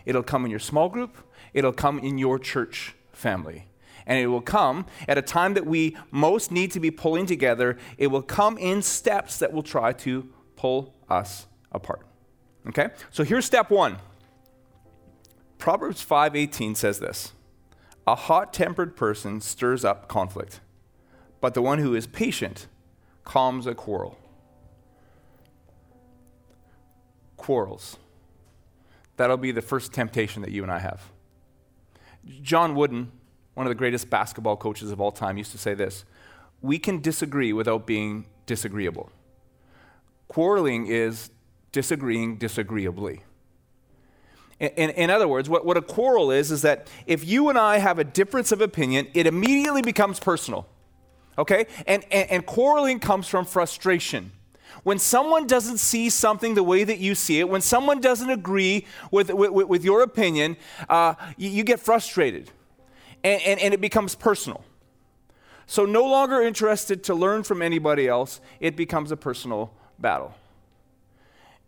it'll 0.06 0.24
come 0.24 0.46
in 0.46 0.50
your 0.50 0.60
small 0.60 0.90
group, 0.90 1.18
it'll 1.54 1.74
come 1.74 2.00
in 2.00 2.18
your 2.18 2.40
church 2.40 2.96
family. 3.12 3.68
And 4.08 4.18
it 4.18 4.28
will 4.28 4.42
come 4.42 4.88
at 5.08 5.18
a 5.18 5.22
time 5.22 5.54
that 5.54 5.66
we 5.66 5.96
most 6.10 6.52
need 6.52 6.72
to 6.72 6.80
be 6.80 6.90
pulling 6.90 7.28
together. 7.28 7.78
It 8.00 8.08
will 8.08 8.24
come 8.24 8.58
in 8.58 8.82
steps 8.82 9.38
that 9.40 9.54
will 9.54 9.62
try 9.62 9.94
to 9.94 10.28
pull 10.56 10.96
us 11.08 11.46
apart. 11.72 12.08
Okay? 12.68 12.90
So 13.12 13.24
here's 13.24 13.46
step 13.46 13.70
1. 13.70 13.98
Proverbs 15.60 16.04
5:18 16.04 16.76
says 16.76 17.00
this. 17.00 17.34
A 18.08 18.16
hot-tempered 18.16 18.96
person 18.96 19.40
stirs 19.40 19.86
up 19.86 20.08
conflict, 20.08 20.62
but 21.40 21.54
the 21.54 21.62
one 21.62 21.78
who 21.78 21.94
is 21.94 22.08
patient 22.08 22.68
calms 23.24 23.68
a 23.68 23.76
quarrel. 23.76 24.18
Quarrels. 27.38 27.98
That'll 29.18 29.38
be 29.38 29.52
the 29.52 29.62
first 29.62 29.94
temptation 29.94 30.42
that 30.42 30.52
you 30.52 30.64
and 30.64 30.72
I 30.72 30.80
have. 30.80 31.12
John 32.42 32.76
Wooden, 32.76 33.12
one 33.54 33.66
of 33.66 33.72
the 33.72 33.76
greatest 33.76 34.10
basketball 34.10 34.58
coaches 34.58 34.92
of 34.92 35.02
all 35.02 35.12
time, 35.12 35.38
used 35.38 35.52
to 35.52 35.58
say 35.58 35.74
this 35.74 36.06
We 36.62 36.80
can 36.80 37.02
disagree 37.02 37.54
without 37.54 37.86
being 37.86 38.26
disagreeable. 38.46 39.12
Quarreling 40.28 40.88
is 40.88 41.30
disagreeing 41.72 42.38
disagreeably. 42.38 43.24
In, 44.60 44.70
in, 44.70 44.90
in, 44.92 45.10
other 45.10 45.28
words, 45.28 45.50
what, 45.50 45.66
what 45.66 45.76
a 45.76 45.82
quarrel 45.82 46.30
is, 46.32 46.52
is 46.52 46.62
that 46.62 46.88
if 47.08 47.26
you 47.26 47.50
and 47.50 47.58
I 47.58 47.80
have 47.80 47.98
a 47.98 48.04
difference 48.04 48.52
of 48.52 48.62
opinion, 48.62 49.08
it 49.14 49.26
immediately 49.26 49.82
becomes 49.82 50.20
personal. 50.20 50.68
Okay? 51.38 51.68
And, 51.88 52.04
and, 52.12 52.30
and 52.30 52.46
quarreling 52.46 53.00
comes 53.00 53.28
from 53.28 53.46
frustration. 53.46 54.32
When 54.84 54.98
someone 54.98 55.48
doesn't 55.48 55.78
see 55.78 56.10
something 56.10 56.56
the 56.56 56.64
way 56.64 56.84
that 56.84 56.98
you 56.98 57.14
see 57.14 57.40
it, 57.40 57.48
when 57.48 57.62
someone 57.62 58.02
doesn't 58.02 58.30
agree 58.30 58.86
with, 59.12 59.32
with, 59.32 59.52
with 59.52 59.84
your 59.84 60.02
opinion, 60.02 60.58
uh, 60.90 61.14
you, 61.38 61.50
you, 61.50 61.64
get 61.64 61.80
frustrated 61.80 62.50
and, 63.24 63.42
and, 63.44 63.60
and 63.60 63.74
it 63.74 63.82
becomes 63.82 64.16
personal. 64.16 64.64
So, 65.68 65.86
no 65.86 66.04
longer 66.04 66.42
interested 66.42 67.04
to 67.06 67.16
learn 67.16 67.44
from 67.44 67.62
anybody 67.62 68.08
else, 68.08 68.42
it 68.60 68.76
becomes 68.76 69.12
a 69.12 69.18
personal 69.18 69.74
battle. 70.00 70.34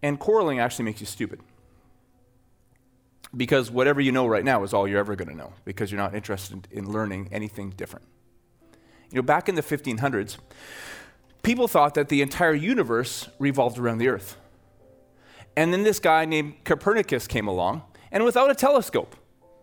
And 0.01 0.19
quarreling 0.19 0.59
actually 0.59 0.85
makes 0.85 0.99
you 0.99 1.05
stupid. 1.05 1.39
Because 3.35 3.71
whatever 3.71 4.01
you 4.01 4.11
know 4.11 4.27
right 4.27 4.43
now 4.43 4.63
is 4.63 4.73
all 4.73 4.87
you're 4.87 4.99
ever 4.99 5.15
going 5.15 5.29
to 5.29 5.35
know, 5.35 5.53
because 5.65 5.91
you're 5.91 6.01
not 6.01 6.13
interested 6.13 6.67
in 6.71 6.91
learning 6.91 7.29
anything 7.31 7.69
different. 7.71 8.05
You 9.13 9.17
know, 9.17 9.23
back 9.23 9.47
in 9.47 9.53
the 9.53 9.61
1500s, 9.61 10.37
people 11.43 11.67
thought 11.67 11.93
that 11.93 12.09
the 12.09 12.23
entire 12.23 12.55
universe 12.55 13.29
revolved 13.37 13.77
around 13.77 13.99
the 13.99 14.07
earth. 14.07 14.37
And 15.55 15.71
then 15.71 15.83
this 15.83 15.99
guy 15.99 16.25
named 16.25 16.55
Copernicus 16.63 17.27
came 17.27 17.47
along, 17.47 17.83
and 18.11 18.23
without 18.23 18.49
a 18.49 18.55
telescope, 18.55 19.15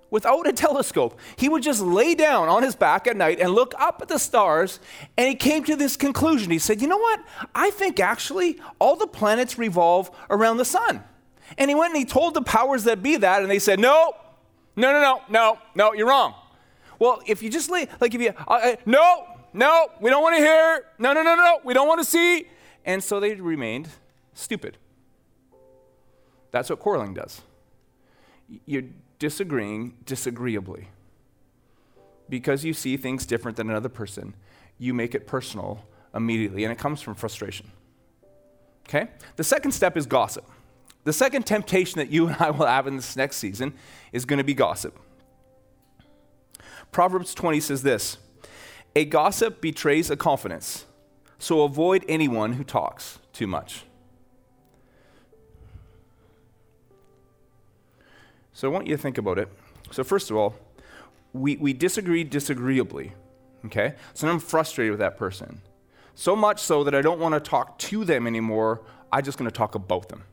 without 0.09 0.47
a 0.47 0.53
telescope. 0.53 1.19
He 1.37 1.49
would 1.49 1.65
just 1.65 1.81
lay 1.81 2.15
down 2.15 2.49
on 2.49 2.63
his 2.63 2.77
back 2.77 3.09
at 3.09 3.17
night 3.17 3.41
and 3.41 3.53
look 3.53 3.75
up 3.77 4.01
at 4.01 4.07
the 4.07 4.19
stars, 4.19 4.79
and 5.19 5.27
he 5.27 5.35
came 5.35 5.65
to 5.65 5.75
this 5.75 5.97
conclusion. 5.97 6.53
He 6.53 6.61
said, 6.61 6.81
You 6.81 6.87
know 6.87 6.99
what? 6.99 7.21
I 7.53 7.71
think 7.71 7.99
actually 7.99 8.61
all 8.79 8.95
the 8.95 9.09
planets 9.09 9.59
revolve 9.59 10.13
around 10.31 10.59
the 10.59 10.65
sun. 10.65 11.03
And 11.59 11.69
he 11.69 11.75
went 11.75 11.93
and 11.93 11.99
he 11.99 12.05
told 12.05 12.35
the 12.35 12.43
powers 12.43 12.85
that 12.85 13.03
be 13.03 13.17
that, 13.17 13.43
and 13.43 13.51
they 13.51 13.59
said, 13.59 13.81
No, 13.81 14.15
no, 14.77 14.93
no, 14.93 15.01
no, 15.01 15.23
no, 15.29 15.59
no, 15.75 15.93
you're 15.93 16.09
wrong. 16.09 16.35
Well, 17.01 17.21
if 17.27 17.43
you 17.43 17.51
just 17.51 17.69
lay, 17.69 17.89
like 18.01 18.15
if 18.15 18.21
you, 18.21 18.33
uh, 18.47 18.53
uh, 18.63 18.77
no, 18.87 19.27
no, 19.53 19.91
we 20.01 20.11
don't 20.11 20.23
want 20.23 20.37
to 20.37 20.43
hear, 20.43 20.85
no, 20.99 21.13
no, 21.13 21.23
no, 21.23 21.35
no, 21.35 21.61
we 21.65 21.75
don't 21.75 21.89
want 21.89 22.01
to 22.01 22.05
see. 22.05 22.47
And 22.85 23.03
so 23.03 23.21
they 23.21 23.35
remained 23.35 23.89
stupid. 24.35 24.79
That's 26.51 26.71
what 26.71 26.79
quarreling 26.79 27.15
does. 27.15 27.43
You're 28.67 28.85
disagreeing 29.19 29.95
disagreeably. 30.05 30.89
Because 32.29 32.65
you 32.65 32.73
see 32.73 32.97
things 32.97 33.27
different 33.27 33.57
than 33.57 33.71
another 33.71 33.89
person, 33.89 34.35
you 34.79 34.95
make 34.95 35.15
it 35.15 35.27
personal 35.27 35.85
immediately, 36.15 36.65
and 36.65 36.73
it 36.73 36.79
comes 36.79 37.01
from 37.01 37.15
frustration. 37.15 37.71
Okay? 38.89 39.09
The 39.37 39.45
second 39.45 39.73
step 39.73 39.97
is 39.97 40.07
gossip. 40.07 40.45
The 41.05 41.13
second 41.13 41.47
temptation 41.47 41.99
that 41.99 42.11
you 42.11 42.29
and 42.29 42.37
I 42.39 42.51
will 42.51 42.67
have 42.67 42.87
in 42.87 42.97
this 42.97 43.17
next 43.17 43.37
season 43.37 43.75
is 44.13 44.25
going 44.25 44.39
to 44.39 44.45
be 44.45 44.55
gossip. 44.55 44.99
Proverbs 46.93 47.35
20 47.35 47.61
says 47.61 47.83
this 47.83 48.19
A 48.97 49.05
gossip 49.05 49.61
betrays 49.61 50.11
a 50.11 50.17
confidence, 50.17 50.85
so 51.39 51.63
avoid 51.63 52.05
anyone 52.09 52.55
who 52.55 52.65
talks 52.65 53.19
too 53.33 53.47
much. 53.47 53.85
So 58.53 58.69
I 58.69 58.73
want 58.73 58.87
you 58.87 58.97
to 58.97 59.03
think 59.03 59.17
about 59.17 59.39
it. 59.39 59.49
So, 59.91 60.05
first 60.05 60.31
of 60.31 60.37
all, 60.37 60.55
we, 61.33 61.57
we 61.57 61.73
disagree 61.73 62.25
disagreeably. 62.25 63.13
Okay? 63.67 63.95
So 64.15 64.29
I'm 64.29 64.39
frustrated 64.39 64.93
with 64.93 65.01
that 65.01 65.17
person. 65.17 65.63
So 66.15 66.35
much 66.37 66.61
so 66.61 66.85
that 66.85 66.95
I 66.95 67.03
don't 67.03 67.21
want 67.21 67.35
to 67.35 67.41
talk 67.41 67.79
to 67.79 68.05
them 68.05 68.27
anymore. 68.27 68.83
I'm 69.13 69.25
just 69.25 69.39
going 69.39 69.51
to 69.51 69.57
talk 69.57 69.75
about 69.75 70.09
them. 70.09 70.25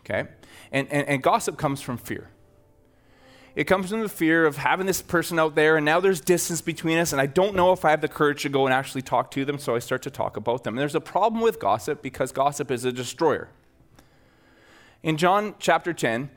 Okay? 0.00 0.28
And, 0.72 0.88
and, 0.90 1.06
and 1.08 1.22
gossip 1.22 1.56
comes 1.56 1.80
from 1.80 1.98
fear. 1.98 2.28
It 3.56 3.64
comes 3.64 3.90
from 3.90 4.00
the 4.00 4.08
fear 4.08 4.46
of 4.46 4.56
having 4.56 4.86
this 4.86 5.02
person 5.02 5.38
out 5.38 5.54
there, 5.54 5.76
and 5.76 5.84
now 5.84 6.00
there's 6.00 6.20
distance 6.20 6.60
between 6.60 6.98
us, 6.98 7.12
and 7.12 7.20
I 7.20 7.26
don't 7.26 7.56
know 7.56 7.72
if 7.72 7.84
I 7.84 7.90
have 7.90 8.00
the 8.00 8.08
courage 8.08 8.42
to 8.42 8.48
go 8.48 8.66
and 8.66 8.74
actually 8.74 9.02
talk 9.02 9.30
to 9.32 9.44
them, 9.44 9.58
so 9.58 9.74
I 9.74 9.78
start 9.80 10.02
to 10.02 10.10
talk 10.10 10.36
about 10.36 10.64
them. 10.64 10.74
And 10.74 10.80
there's 10.80 10.94
a 10.94 11.00
problem 11.00 11.42
with 11.42 11.58
gossip 11.58 12.02
because 12.02 12.30
gossip 12.30 12.70
is 12.70 12.84
a 12.84 12.92
destroyer. 12.92 13.48
In 15.02 15.16
John 15.16 15.54
chapter 15.58 15.92
10, 15.92 16.30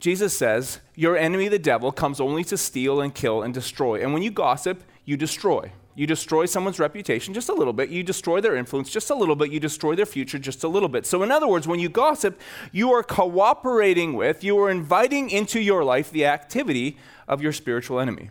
Jesus 0.00 0.36
says, 0.36 0.80
Your 0.94 1.16
enemy, 1.16 1.48
the 1.48 1.58
devil, 1.58 1.90
comes 1.90 2.20
only 2.20 2.44
to 2.44 2.56
steal 2.56 3.00
and 3.00 3.14
kill 3.14 3.42
and 3.42 3.52
destroy. 3.52 4.02
And 4.02 4.12
when 4.12 4.22
you 4.22 4.30
gossip, 4.30 4.82
you 5.04 5.16
destroy. 5.16 5.72
You 5.98 6.06
destroy 6.06 6.46
someone's 6.46 6.78
reputation 6.78 7.34
just 7.34 7.48
a 7.48 7.52
little 7.52 7.72
bit. 7.72 7.88
You 7.88 8.04
destroy 8.04 8.40
their 8.40 8.54
influence 8.54 8.88
just 8.88 9.10
a 9.10 9.16
little 9.16 9.34
bit. 9.34 9.50
You 9.50 9.58
destroy 9.58 9.96
their 9.96 10.06
future 10.06 10.38
just 10.38 10.62
a 10.62 10.68
little 10.68 10.88
bit. 10.88 11.04
So, 11.04 11.24
in 11.24 11.32
other 11.32 11.48
words, 11.48 11.66
when 11.66 11.80
you 11.80 11.88
gossip, 11.88 12.40
you 12.70 12.92
are 12.92 13.02
cooperating 13.02 14.12
with, 14.12 14.44
you 14.44 14.56
are 14.60 14.70
inviting 14.70 15.28
into 15.28 15.60
your 15.60 15.82
life 15.82 16.12
the 16.12 16.24
activity 16.24 16.98
of 17.26 17.42
your 17.42 17.52
spiritual 17.52 17.98
enemy. 17.98 18.30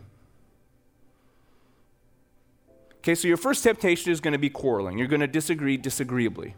Okay, 3.00 3.14
so 3.14 3.28
your 3.28 3.36
first 3.36 3.62
temptation 3.62 4.10
is 4.12 4.22
going 4.22 4.32
to 4.32 4.38
be 4.38 4.48
quarreling. 4.48 4.96
You're 4.96 5.06
going 5.06 5.20
to 5.20 5.26
disagree 5.26 5.76
disagreeably, 5.76 6.54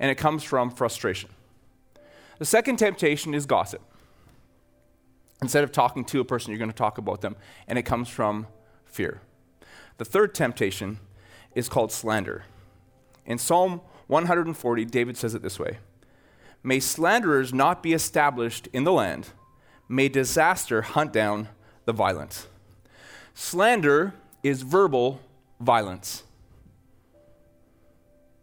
and 0.00 0.10
it 0.10 0.16
comes 0.16 0.42
from 0.42 0.72
frustration. 0.72 1.30
The 2.40 2.44
second 2.44 2.78
temptation 2.78 3.32
is 3.32 3.46
gossip. 3.46 3.82
Instead 5.40 5.62
of 5.62 5.70
talking 5.70 6.04
to 6.06 6.18
a 6.18 6.24
person, 6.24 6.50
you're 6.50 6.58
going 6.58 6.68
to 6.68 6.76
talk 6.76 6.98
about 6.98 7.20
them, 7.20 7.36
and 7.68 7.78
it 7.78 7.84
comes 7.84 8.08
from 8.08 8.48
fear. 8.86 9.20
The 9.98 10.04
third 10.04 10.34
temptation 10.34 11.00
is 11.54 11.68
called 11.68 11.92
slander. 11.92 12.44
In 13.26 13.36
Psalm 13.36 13.82
140, 14.06 14.84
David 14.86 15.16
says 15.16 15.34
it 15.34 15.42
this 15.42 15.58
way 15.58 15.78
May 16.62 16.80
slanderers 16.80 17.52
not 17.52 17.82
be 17.82 17.92
established 17.92 18.68
in 18.72 18.84
the 18.84 18.92
land, 18.92 19.28
may 19.88 20.08
disaster 20.08 20.82
hunt 20.82 21.12
down 21.12 21.48
the 21.84 21.92
violent. 21.92 22.46
Slander 23.34 24.14
is 24.42 24.62
verbal 24.62 25.20
violence. 25.60 26.24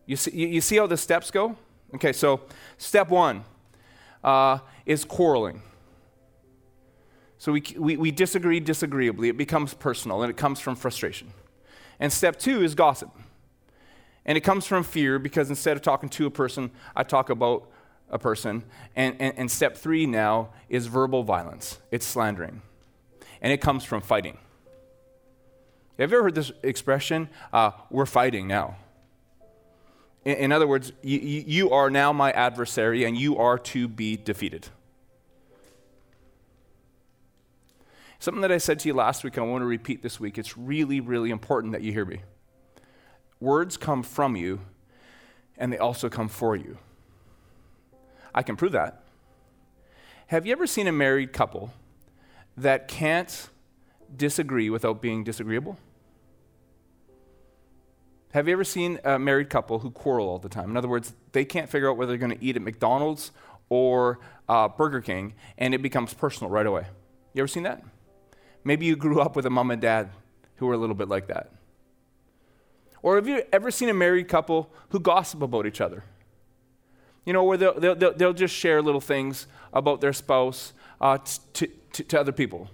You 0.06 0.16
see, 0.16 0.48
you 0.48 0.62
see 0.62 0.78
how 0.78 0.88
the 0.88 0.98
steps 0.98 1.32
go? 1.32 1.58
Okay, 1.96 2.14
so 2.14 2.42
step 2.78 3.10
one 3.10 3.44
uh, 4.24 4.60
is 4.86 5.04
quarreling. 5.04 5.62
So 7.38 7.52
we, 7.52 7.64
we, 7.78 7.98
we 7.98 8.12
disagree 8.12 8.60
disagreeably. 8.60 9.30
It 9.30 9.38
becomes 9.38 9.74
personal 9.74 10.22
and 10.22 10.30
it 10.30 10.38
comes 10.38 10.60
from 10.60 10.76
frustration. 10.76 11.32
And 12.00 12.12
step 12.12 12.38
two 12.38 12.64
is 12.64 12.76
gossip. 12.76 13.10
And 14.26 14.38
it 14.38 14.42
comes 14.42 14.66
from 14.66 14.84
fear 14.84 15.20
because 15.20 15.50
instead 15.50 15.78
of 15.78 15.84
talking 15.84 16.10
to 16.10 16.26
a 16.26 16.32
person, 16.32 16.72
I 16.96 17.04
talk 17.04 17.30
about 17.30 17.70
a 18.10 18.18
person. 18.18 18.64
And, 18.96 19.16
and, 19.20 19.38
and 19.38 19.52
step 19.52 19.78
three 19.78 20.06
now 20.06 20.50
is 20.70 20.88
verbal 20.88 21.24
violence, 21.24 21.80
it's 21.92 22.06
slandering. 22.06 22.62
And 23.42 23.54
it 23.54 23.62
comes 23.62 23.84
from 23.84 24.02
fighting. 24.02 24.38
Have 26.00 26.12
you 26.12 26.18
ever 26.18 26.24
heard 26.24 26.36
this 26.36 26.52
expression? 26.64 27.30
Uh, 27.54 27.72
we're 27.90 28.06
fighting 28.06 28.48
now. 28.48 28.76
In, 30.26 30.36
in 30.38 30.52
other 30.52 30.68
words, 30.68 30.92
you, 31.02 31.20
you 31.20 31.70
are 31.72 31.90
now 31.90 32.12
my 32.12 32.32
adversary 32.32 33.06
and 33.06 33.18
you 33.18 33.38
are 33.38 33.58
to 33.60 33.88
be 33.88 34.18
defeated. 34.18 34.68
Something 38.26 38.42
that 38.42 38.52
I 38.52 38.58
said 38.58 38.80
to 38.80 38.88
you 38.88 38.96
last 38.96 39.24
week, 39.24 39.38
I 39.38 39.42
want 39.42 39.62
to 39.62 39.68
repeat 39.68 40.02
this 40.02 40.20
week. 40.20 40.40
It's 40.40 40.58
really, 40.58 41.00
really 41.00 41.30
important 41.30 41.74
that 41.74 41.84
you 41.84 41.92
hear 41.92 42.06
me. 42.06 42.24
Words 43.40 43.78
come 43.78 44.02
from 44.02 44.36
you, 44.36 44.62
and 45.60 45.72
they 45.72 45.78
also 45.78 46.10
come 46.10 46.28
for 46.28 46.56
you. 46.56 46.80
I 48.34 48.42
can 48.42 48.56
prove 48.56 48.72
that. 48.72 49.04
Have 50.26 50.48
you 50.48 50.54
ever 50.54 50.66
seen 50.66 50.88
a 50.88 50.92
married 50.92 51.34
couple 51.34 51.72
that 52.58 52.88
can't 52.88 53.48
disagree 54.18 54.72
without 54.72 55.04
being 55.04 55.24
disagreeable? 55.24 55.78
Have 58.32 58.48
you 58.48 58.54
ever 58.54 58.64
seen 58.64 59.00
a 59.04 59.20
married 59.20 59.52
couple 59.52 59.78
who 59.78 59.92
quarrel 59.92 60.28
all 60.28 60.40
the 60.40 60.50
time? 60.50 60.72
In 60.72 60.78
other 60.78 60.90
words, 60.90 61.14
they 61.34 61.46
can't 61.46 61.70
figure 61.70 61.92
out 61.92 61.98
whether 61.98 62.14
they're 62.14 62.28
going 62.28 62.36
to 62.36 62.44
eat 62.44 62.56
at 62.56 62.64
McDonald's 62.64 63.32
or 63.70 64.20
uh, 64.50 64.68
Burger 64.68 65.02
King, 65.02 65.36
and 65.60 65.76
it 65.76 65.84
becomes 65.84 66.16
personal 66.16 66.50
right 66.50 66.66
away. 66.66 66.88
You 67.36 67.44
ever 67.44 67.48
seen 67.48 67.62
that? 67.62 67.84
Maybe 68.66 68.86
you 68.88 68.98
grew 68.98 69.22
up 69.22 69.36
with 69.36 69.46
a 69.46 69.50
mom 69.50 69.72
and 69.72 69.82
dad 69.82 70.10
who 70.58 70.66
were 70.66 70.74
a 70.74 70.78
little 70.78 70.96
bit 70.96 71.08
like 71.08 71.28
that. 71.28 71.52
Or 73.02 73.16
have 73.16 73.28
you 73.28 73.44
ever 73.54 73.70
seen 73.70 73.88
a 73.88 73.94
married 73.94 74.28
couple 74.28 74.70
who 74.90 75.00
gossip 75.00 75.44
about 75.44 75.68
each 75.68 75.80
other? 75.80 76.04
You 77.24 77.34
know, 77.34 77.44
where 77.44 77.58
they'll, 77.58 77.80
they'll, 77.80 78.14
they'll 78.14 78.34
just 78.34 78.56
share 78.56 78.82
little 78.82 79.00
things 79.00 79.46
about 79.72 80.02
their 80.02 80.14
spouse 80.14 80.74
uh, 81.00 81.20
to, 81.54 81.68
to, 81.94 82.04
to 82.04 82.20
other 82.20 82.32
people. 82.32 82.70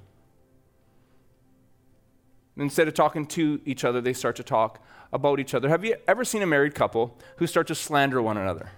Instead 2.55 2.87
of 2.87 2.93
talking 2.93 3.25
to 3.25 3.59
each 3.65 3.83
other, 3.83 3.99
they 3.99 4.13
start 4.13 4.37
to 4.37 4.43
talk 4.43 4.83
about 5.11 5.39
each 5.39 5.53
other. 5.53 5.67
Have 5.67 5.83
you 5.83 5.95
ever 6.07 6.23
seen 6.23 6.41
a 6.41 6.45
married 6.45 6.75
couple 6.75 7.17
who 7.37 7.47
start 7.47 7.67
to 7.67 7.75
slander 7.75 8.21
one 8.21 8.37
another? 8.37 8.71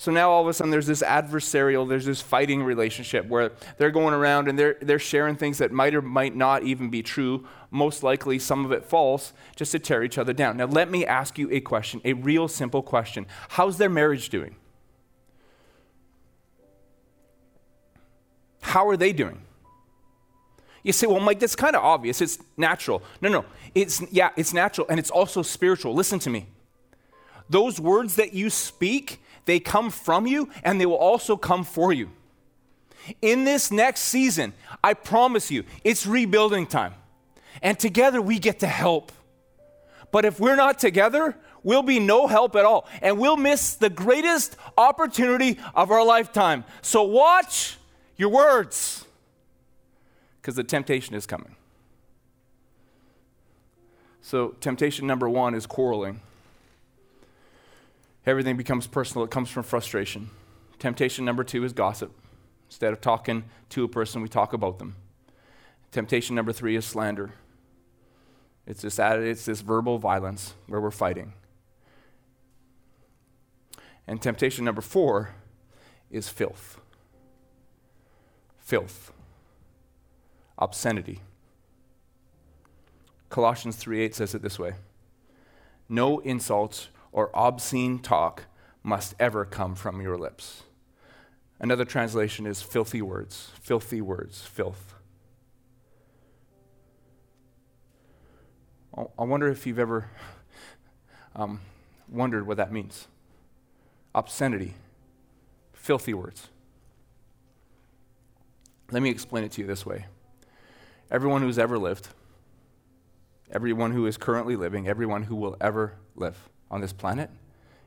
So 0.00 0.10
now 0.10 0.30
all 0.30 0.40
of 0.40 0.48
a 0.48 0.54
sudden 0.54 0.70
there's 0.70 0.86
this 0.86 1.02
adversarial, 1.02 1.86
there's 1.86 2.06
this 2.06 2.22
fighting 2.22 2.62
relationship 2.62 3.26
where 3.26 3.52
they're 3.76 3.90
going 3.90 4.14
around 4.14 4.48
and 4.48 4.58
they're, 4.58 4.78
they're 4.80 4.98
sharing 4.98 5.36
things 5.36 5.58
that 5.58 5.72
might 5.72 5.94
or 5.94 6.00
might 6.00 6.34
not 6.34 6.62
even 6.62 6.88
be 6.88 7.02
true, 7.02 7.46
most 7.70 8.02
likely 8.02 8.38
some 8.38 8.64
of 8.64 8.72
it 8.72 8.82
false, 8.82 9.34
just 9.56 9.72
to 9.72 9.78
tear 9.78 10.02
each 10.02 10.16
other 10.16 10.32
down. 10.32 10.56
Now 10.56 10.64
let 10.64 10.90
me 10.90 11.04
ask 11.04 11.36
you 11.36 11.50
a 11.50 11.60
question, 11.60 12.00
a 12.02 12.14
real 12.14 12.48
simple 12.48 12.80
question. 12.80 13.26
How's 13.50 13.76
their 13.76 13.90
marriage 13.90 14.30
doing? 14.30 14.56
How 18.62 18.88
are 18.88 18.96
they 18.96 19.12
doing? 19.12 19.42
You 20.82 20.94
say, 20.94 21.08
well, 21.08 21.20
Mike, 21.20 21.40
that's 21.40 21.54
kind 21.54 21.76
of 21.76 21.84
obvious. 21.84 22.22
It's 22.22 22.38
natural. 22.56 23.02
No, 23.20 23.28
no. 23.28 23.44
It's, 23.74 24.02
yeah, 24.10 24.30
it's 24.34 24.54
natural 24.54 24.86
and 24.88 24.98
it's 24.98 25.10
also 25.10 25.42
spiritual. 25.42 25.92
Listen 25.92 26.18
to 26.20 26.30
me. 26.30 26.46
Those 27.50 27.78
words 27.78 28.16
that 28.16 28.32
you 28.32 28.48
speak, 28.48 29.20
they 29.44 29.60
come 29.60 29.90
from 29.90 30.26
you 30.26 30.50
and 30.62 30.80
they 30.80 30.86
will 30.86 30.94
also 30.94 31.36
come 31.36 31.64
for 31.64 31.92
you. 31.92 32.10
In 33.22 33.44
this 33.44 33.70
next 33.70 34.00
season, 34.02 34.52
I 34.84 34.94
promise 34.94 35.50
you, 35.50 35.64
it's 35.84 36.06
rebuilding 36.06 36.66
time. 36.66 36.94
And 37.62 37.78
together 37.78 38.20
we 38.20 38.38
get 38.38 38.60
to 38.60 38.66
help. 38.66 39.12
But 40.12 40.24
if 40.24 40.40
we're 40.40 40.56
not 40.56 40.78
together, 40.78 41.36
we'll 41.62 41.82
be 41.82 42.00
no 42.00 42.26
help 42.26 42.56
at 42.56 42.64
all. 42.64 42.86
And 43.00 43.18
we'll 43.18 43.36
miss 43.36 43.74
the 43.74 43.90
greatest 43.90 44.56
opportunity 44.76 45.58
of 45.74 45.90
our 45.90 46.04
lifetime. 46.04 46.64
So 46.82 47.02
watch 47.02 47.76
your 48.16 48.28
words, 48.28 49.06
because 50.40 50.54
the 50.54 50.64
temptation 50.64 51.14
is 51.14 51.26
coming. 51.26 51.56
So, 54.20 54.48
temptation 54.60 55.06
number 55.06 55.28
one 55.28 55.54
is 55.54 55.64
quarreling. 55.64 56.20
Everything 58.26 58.56
becomes 58.56 58.86
personal, 58.86 59.24
it 59.24 59.30
comes 59.30 59.50
from 59.50 59.62
frustration. 59.62 60.30
Temptation 60.78 61.24
number 61.24 61.44
two 61.44 61.64
is 61.64 61.72
gossip. 61.72 62.12
Instead 62.68 62.92
of 62.92 63.00
talking 63.00 63.44
to 63.70 63.84
a 63.84 63.88
person, 63.88 64.22
we 64.22 64.28
talk 64.28 64.52
about 64.52 64.78
them. 64.78 64.96
Temptation 65.90 66.36
number 66.36 66.52
three 66.52 66.76
is 66.76 66.84
slander. 66.84 67.32
It's 68.66 68.82
this, 68.82 68.98
it's 68.98 69.46
this 69.46 69.60
verbal 69.60 69.98
violence 69.98 70.54
where 70.66 70.80
we're 70.80 70.90
fighting. 70.90 71.32
And 74.06 74.20
temptation 74.20 74.64
number 74.64 74.80
four 74.80 75.34
is 76.10 76.28
filth. 76.28 76.80
Filth. 78.58 79.12
Obscenity. 80.58 81.20
Colossians 83.28 83.76
3:8 83.76 84.14
says 84.14 84.34
it 84.34 84.42
this 84.42 84.58
way. 84.58 84.74
No 85.88 86.18
insults 86.20 86.88
or 87.12 87.30
obscene 87.34 87.98
talk 87.98 88.44
must 88.82 89.14
ever 89.18 89.44
come 89.44 89.74
from 89.74 90.00
your 90.00 90.16
lips. 90.16 90.62
Another 91.58 91.84
translation 91.84 92.46
is 92.46 92.62
filthy 92.62 93.02
words, 93.02 93.50
filthy 93.60 94.00
words, 94.00 94.42
filth. 94.42 94.94
I 98.96 99.24
wonder 99.24 99.48
if 99.48 99.66
you've 99.66 99.78
ever 99.78 100.10
um, 101.36 101.60
wondered 102.08 102.46
what 102.46 102.56
that 102.56 102.72
means. 102.72 103.06
Obscenity, 104.14 104.74
filthy 105.72 106.14
words. 106.14 106.48
Let 108.90 109.02
me 109.02 109.10
explain 109.10 109.44
it 109.44 109.52
to 109.52 109.60
you 109.60 109.66
this 109.66 109.86
way. 109.86 110.06
Everyone 111.10 111.42
who's 111.42 111.58
ever 111.58 111.78
lived, 111.78 112.08
everyone 113.52 113.92
who 113.92 114.06
is 114.06 114.16
currently 114.16 114.56
living, 114.56 114.88
everyone 114.88 115.24
who 115.24 115.36
will 115.36 115.56
ever 115.60 115.94
live 116.16 116.48
on 116.70 116.80
this 116.80 116.92
planet 116.92 117.30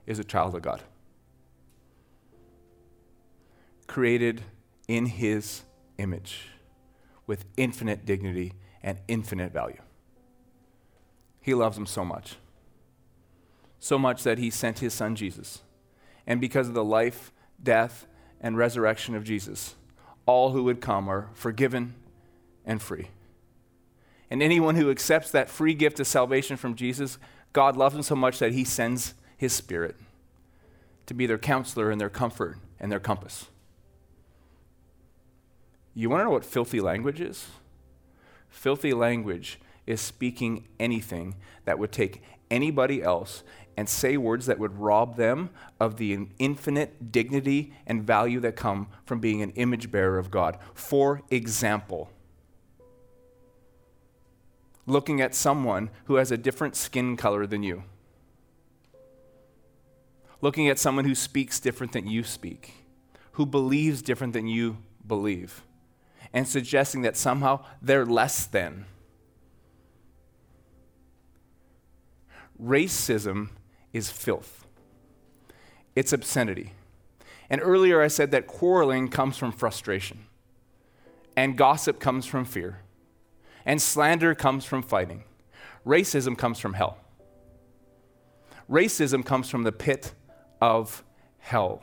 is 0.05 0.19
a 0.19 0.23
child 0.23 0.55
of 0.55 0.61
God. 0.61 0.81
Created 3.87 4.41
in 4.87 5.05
his 5.05 5.63
image 5.97 6.49
with 7.25 7.45
infinite 7.57 8.05
dignity 8.05 8.53
and 8.81 8.97
infinite 9.07 9.53
value. 9.53 9.81
He 11.41 11.53
loves 11.53 11.75
them 11.75 11.85
so 11.85 12.03
much. 12.03 12.35
So 13.79 13.97
much 13.97 14.23
that 14.23 14.37
he 14.37 14.49
sent 14.49 14.79
his 14.79 14.93
son 14.93 15.15
Jesus. 15.15 15.61
And 16.25 16.39
because 16.39 16.67
of 16.67 16.73
the 16.73 16.83
life, 16.83 17.31
death, 17.61 18.07
and 18.39 18.57
resurrection 18.57 19.15
of 19.15 19.23
Jesus, 19.23 19.75
all 20.25 20.51
who 20.51 20.63
would 20.63 20.81
come 20.81 21.09
are 21.09 21.29
forgiven 21.33 21.95
and 22.65 22.81
free. 22.81 23.09
And 24.29 24.41
anyone 24.41 24.75
who 24.75 24.89
accepts 24.89 25.31
that 25.31 25.49
free 25.49 25.73
gift 25.73 25.99
of 25.99 26.07
salvation 26.07 26.57
from 26.57 26.75
Jesus, 26.75 27.17
God 27.53 27.77
loves 27.77 27.93
them 27.93 28.03
so 28.03 28.15
much 28.15 28.39
that 28.39 28.51
he 28.51 28.63
sends 28.63 29.13
his 29.37 29.53
spirit 29.53 29.95
to 31.05 31.13
be 31.13 31.25
their 31.25 31.37
counselor 31.37 31.91
and 31.91 32.01
their 32.01 32.09
comfort 32.09 32.57
and 32.79 32.91
their 32.91 32.99
compass. 32.99 33.47
You 35.93 36.09
want 36.09 36.21
to 36.21 36.25
know 36.25 36.31
what 36.31 36.45
filthy 36.45 36.81
language 36.81 37.21
is? 37.21 37.47
Filthy 38.49 38.93
language 38.93 39.59
is 39.85 40.01
speaking 40.01 40.67
anything 40.79 41.35
that 41.65 41.77
would 41.77 41.91
take 41.91 42.23
anybody 42.49 43.03
else 43.03 43.43
and 43.75 43.89
say 43.89 44.17
words 44.17 44.45
that 44.45 44.59
would 44.59 44.79
rob 44.79 45.17
them 45.17 45.49
of 45.79 45.97
the 45.97 46.27
infinite 46.39 47.11
dignity 47.11 47.73
and 47.85 48.03
value 48.03 48.39
that 48.39 48.55
come 48.55 48.87
from 49.05 49.19
being 49.19 49.41
an 49.41 49.51
image 49.51 49.91
bearer 49.91 50.17
of 50.17 50.31
God. 50.31 50.57
For 50.73 51.21
example, 51.29 52.09
looking 54.85 55.21
at 55.21 55.33
someone 55.33 55.89
who 56.05 56.15
has 56.15 56.31
a 56.31 56.37
different 56.37 56.75
skin 56.75 57.15
color 57.15 57.47
than 57.47 57.63
you, 57.63 57.83
looking 60.41 60.67
at 60.67 60.79
someone 60.79 61.05
who 61.05 61.15
speaks 61.15 61.59
different 61.59 61.93
than 61.93 62.07
you 62.07 62.23
speak, 62.23 62.73
who 63.33 63.45
believes 63.45 64.01
different 64.01 64.33
than 64.33 64.47
you 64.47 64.77
believe, 65.07 65.63
and 66.33 66.47
suggesting 66.47 67.01
that 67.01 67.15
somehow 67.15 67.63
they're 67.81 68.05
less 68.05 68.45
than. 68.45 68.85
Racism 72.61 73.49
is 73.93 74.09
filth, 74.09 74.65
it's 75.95 76.13
obscenity. 76.13 76.73
And 77.49 77.61
earlier 77.61 78.01
I 78.01 78.07
said 78.07 78.31
that 78.31 78.47
quarreling 78.47 79.09
comes 79.09 79.37
from 79.37 79.51
frustration, 79.51 80.25
and 81.37 81.57
gossip 81.57 81.99
comes 81.99 82.25
from 82.25 82.45
fear, 82.45 82.79
and 83.65 83.81
slander 83.81 84.35
comes 84.35 84.65
from 84.65 84.81
fighting. 84.81 85.23
Racism 85.85 86.37
comes 86.37 86.59
from 86.59 86.73
hell. 86.73 86.97
Racism 88.69 89.25
comes 89.25 89.49
from 89.49 89.63
the 89.63 89.71
pit 89.71 90.13
of 90.61 91.03
hell. 91.39 91.81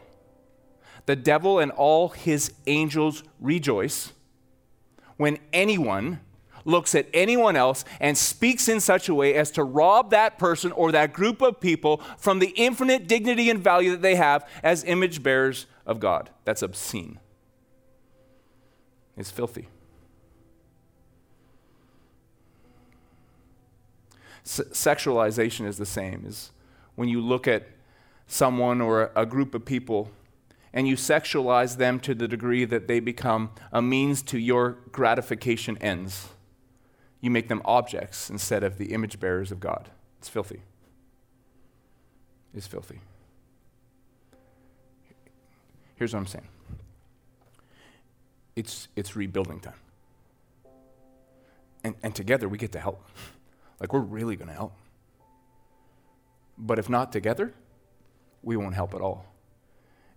The 1.06 1.16
devil 1.16 1.58
and 1.58 1.70
all 1.72 2.08
his 2.08 2.52
angels 2.66 3.22
rejoice 3.38 4.12
when 5.16 5.38
anyone 5.52 6.20
looks 6.64 6.94
at 6.94 7.06
anyone 7.12 7.56
else 7.56 7.84
and 8.00 8.16
speaks 8.16 8.68
in 8.68 8.80
such 8.80 9.08
a 9.08 9.14
way 9.14 9.34
as 9.34 9.50
to 9.52 9.64
rob 9.64 10.10
that 10.10 10.38
person 10.38 10.72
or 10.72 10.92
that 10.92 11.12
group 11.12 11.40
of 11.40 11.60
people 11.60 11.98
from 12.18 12.38
the 12.38 12.52
infinite 12.56 13.06
dignity 13.06 13.50
and 13.50 13.60
value 13.60 13.90
that 13.92 14.02
they 14.02 14.14
have 14.14 14.48
as 14.62 14.84
image 14.84 15.22
bearers 15.22 15.66
of 15.86 16.00
God. 16.00 16.30
That's 16.44 16.62
obscene. 16.62 17.18
It's 19.16 19.30
filthy. 19.30 19.68
Sexualization 24.44 25.66
is 25.66 25.78
the 25.78 25.86
same. 25.86 26.24
Is 26.26 26.50
when 26.94 27.08
you 27.08 27.20
look 27.20 27.46
at 27.46 27.68
someone 28.26 28.80
or 28.80 29.10
a 29.14 29.26
group 29.26 29.54
of 29.54 29.64
people 29.64 30.10
and 30.72 30.86
you 30.86 30.94
sexualize 30.94 31.76
them 31.76 31.98
to 32.00 32.14
the 32.14 32.28
degree 32.28 32.64
that 32.64 32.86
they 32.86 33.00
become 33.00 33.50
a 33.72 33.82
means 33.82 34.22
to 34.22 34.38
your 34.38 34.78
gratification 34.92 35.76
ends 35.78 36.28
you 37.20 37.30
make 37.30 37.48
them 37.48 37.60
objects 37.64 38.30
instead 38.30 38.62
of 38.62 38.78
the 38.78 38.92
image 38.92 39.20
bearers 39.20 39.52
of 39.52 39.60
God. 39.60 39.90
It's 40.18 40.28
filthy. 40.28 40.62
It's 42.54 42.66
filthy. 42.66 43.00
Here's 45.96 46.14
what 46.14 46.20
I'm 46.20 46.26
saying 46.26 46.48
it's, 48.56 48.88
it's 48.96 49.14
rebuilding 49.16 49.60
time. 49.60 49.74
And, 51.84 51.94
and 52.02 52.14
together 52.14 52.48
we 52.48 52.58
get 52.58 52.72
to 52.72 52.80
help. 52.80 53.02
Like, 53.80 53.92
we're 53.92 54.00
really 54.00 54.36
going 54.36 54.48
to 54.48 54.54
help. 54.54 54.74
But 56.58 56.78
if 56.78 56.88
not 56.88 57.12
together, 57.12 57.54
we 58.42 58.56
won't 58.56 58.74
help 58.74 58.94
at 58.94 59.00
all. 59.00 59.24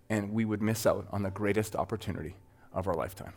And 0.10 0.34
we 0.34 0.45
would 0.45 0.62
miss 0.62 0.86
out 0.86 1.08
on 1.12 1.23
the 1.23 1.32
greatest 1.32 1.76
opportunity 1.76 2.36
of 2.73 2.88
our 2.88 2.93
lifetime. 2.93 3.34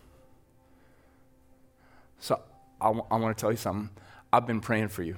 So 2.18 2.40
I, 2.80 2.86
w- 2.86 3.04
I 3.10 3.16
want 3.16 3.36
to 3.36 3.40
tell 3.40 3.50
you 3.50 3.56
something. 3.56 3.90
I've 4.32 4.46
been 4.46 4.60
praying 4.60 4.88
for 4.88 5.02
you. 5.02 5.16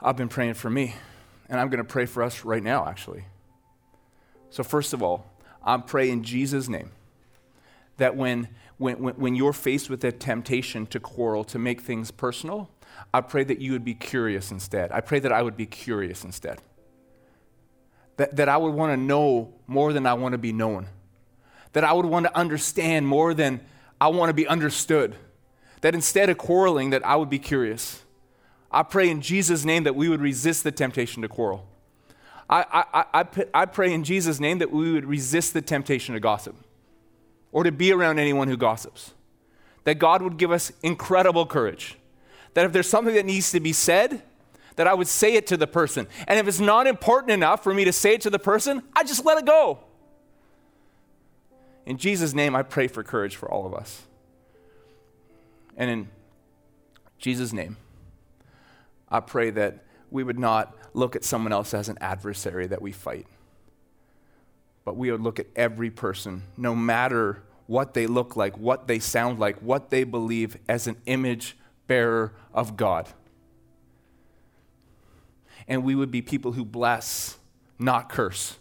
I've 0.00 0.16
been 0.16 0.28
praying 0.28 0.54
for 0.54 0.70
me. 0.70 0.94
And 1.48 1.60
I'm 1.60 1.68
going 1.68 1.78
to 1.78 1.84
pray 1.84 2.06
for 2.06 2.22
us 2.22 2.44
right 2.44 2.62
now, 2.62 2.86
actually. 2.86 3.24
So, 4.50 4.62
first 4.62 4.92
of 4.92 5.02
all, 5.02 5.26
I'm 5.62 5.82
praying 5.82 6.12
in 6.12 6.22
Jesus' 6.22 6.68
name 6.68 6.90
that 7.96 8.16
when, 8.16 8.48
when, 8.78 8.96
when 8.96 9.34
you're 9.34 9.52
faced 9.52 9.88
with 9.90 10.02
a 10.04 10.12
temptation 10.12 10.86
to 10.86 11.00
quarrel, 11.00 11.44
to 11.44 11.58
make 11.58 11.80
things 11.80 12.10
personal, 12.10 12.70
I 13.12 13.20
pray 13.20 13.44
that 13.44 13.60
you 13.60 13.72
would 13.72 13.84
be 13.84 13.94
curious 13.94 14.50
instead. 14.50 14.92
I 14.92 15.00
pray 15.00 15.18
that 15.20 15.32
I 15.32 15.42
would 15.42 15.56
be 15.56 15.66
curious 15.66 16.24
instead. 16.24 16.60
That, 18.16 18.36
that 18.36 18.48
I 18.48 18.56
would 18.56 18.72
want 18.72 18.92
to 18.92 18.96
know 18.96 19.54
more 19.66 19.92
than 19.92 20.06
I 20.06 20.14
want 20.14 20.32
to 20.32 20.38
be 20.38 20.52
known. 20.52 20.86
That 21.72 21.84
I 21.84 21.92
would 21.92 22.06
want 22.06 22.26
to 22.26 22.36
understand 22.36 23.06
more 23.06 23.34
than 23.34 23.60
I 24.00 24.08
want 24.08 24.30
to 24.30 24.34
be 24.34 24.46
understood 24.46 25.16
that 25.80 25.94
instead 25.94 26.30
of 26.30 26.38
quarreling, 26.38 26.90
that 26.90 27.06
I 27.06 27.16
would 27.16 27.30
be 27.30 27.38
curious. 27.38 28.02
I 28.70 28.82
pray 28.82 29.08
in 29.08 29.20
Jesus' 29.20 29.64
name 29.64 29.84
that 29.84 29.94
we 29.94 30.08
would 30.08 30.20
resist 30.20 30.64
the 30.64 30.72
temptation 30.72 31.22
to 31.22 31.28
quarrel. 31.28 31.68
I, 32.48 32.84
I, 32.92 33.04
I, 33.20 33.26
I 33.54 33.66
pray 33.66 33.92
in 33.92 34.04
Jesus' 34.04 34.40
name 34.40 34.58
that 34.58 34.70
we 34.70 34.92
would 34.92 35.04
resist 35.04 35.52
the 35.52 35.62
temptation 35.62 36.14
to 36.14 36.20
gossip 36.20 36.56
or 37.52 37.64
to 37.64 37.72
be 37.72 37.92
around 37.92 38.18
anyone 38.18 38.48
who 38.48 38.56
gossips. 38.56 39.12
That 39.84 39.98
God 39.98 40.22
would 40.22 40.36
give 40.36 40.50
us 40.50 40.72
incredible 40.82 41.46
courage. 41.46 41.96
That 42.56 42.64
if 42.64 42.72
there's 42.72 42.88
something 42.88 43.14
that 43.16 43.26
needs 43.26 43.52
to 43.52 43.60
be 43.60 43.74
said, 43.74 44.22
that 44.76 44.86
I 44.86 44.94
would 44.94 45.08
say 45.08 45.34
it 45.34 45.46
to 45.48 45.58
the 45.58 45.66
person. 45.66 46.06
And 46.26 46.38
if 46.38 46.48
it's 46.48 46.58
not 46.58 46.86
important 46.86 47.32
enough 47.32 47.62
for 47.62 47.74
me 47.74 47.84
to 47.84 47.92
say 47.92 48.14
it 48.14 48.22
to 48.22 48.30
the 48.30 48.38
person, 48.38 48.82
I 48.96 49.04
just 49.04 49.26
let 49.26 49.36
it 49.36 49.44
go. 49.44 49.80
In 51.84 51.98
Jesus' 51.98 52.32
name, 52.32 52.56
I 52.56 52.62
pray 52.62 52.88
for 52.88 53.02
courage 53.02 53.36
for 53.36 53.46
all 53.50 53.66
of 53.66 53.74
us. 53.74 54.06
And 55.76 55.90
in 55.90 56.08
Jesus' 57.18 57.52
name, 57.52 57.76
I 59.10 59.20
pray 59.20 59.50
that 59.50 59.84
we 60.10 60.24
would 60.24 60.38
not 60.38 60.74
look 60.94 61.14
at 61.14 61.24
someone 61.24 61.52
else 61.52 61.74
as 61.74 61.90
an 61.90 61.98
adversary 62.00 62.66
that 62.68 62.80
we 62.80 62.90
fight, 62.90 63.26
but 64.82 64.96
we 64.96 65.10
would 65.10 65.20
look 65.20 65.38
at 65.38 65.46
every 65.54 65.90
person, 65.90 66.44
no 66.56 66.74
matter 66.74 67.42
what 67.66 67.92
they 67.92 68.06
look 68.06 68.34
like, 68.34 68.56
what 68.56 68.88
they 68.88 68.98
sound 68.98 69.38
like, 69.38 69.60
what 69.60 69.90
they 69.90 70.04
believe, 70.04 70.56
as 70.70 70.86
an 70.86 70.96
image 71.04 71.54
bearer 71.86 72.32
of 72.52 72.76
God. 72.76 73.08
And 75.68 75.84
we 75.84 75.94
would 75.94 76.10
be 76.10 76.22
people 76.22 76.52
who 76.52 76.64
bless, 76.64 77.38
not 77.78 78.08
curse. 78.08 78.58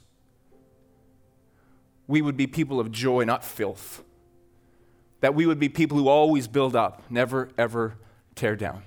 we 2.08 2.22
would 2.22 2.38
be 2.38 2.48
people 2.48 2.80
of 2.80 2.92
joy, 2.92 3.24
not 3.24 3.44
filth. 3.44 4.04
That 5.22 5.34
we 5.34 5.46
would 5.46 5.60
be 5.60 5.70
people 5.70 5.98
who 5.98 6.08
always 6.08 6.48
build 6.48 6.76
up, 6.76 7.04
never, 7.10 7.50
ever 7.58 7.96
tear 8.36 8.56
down. 8.56 8.84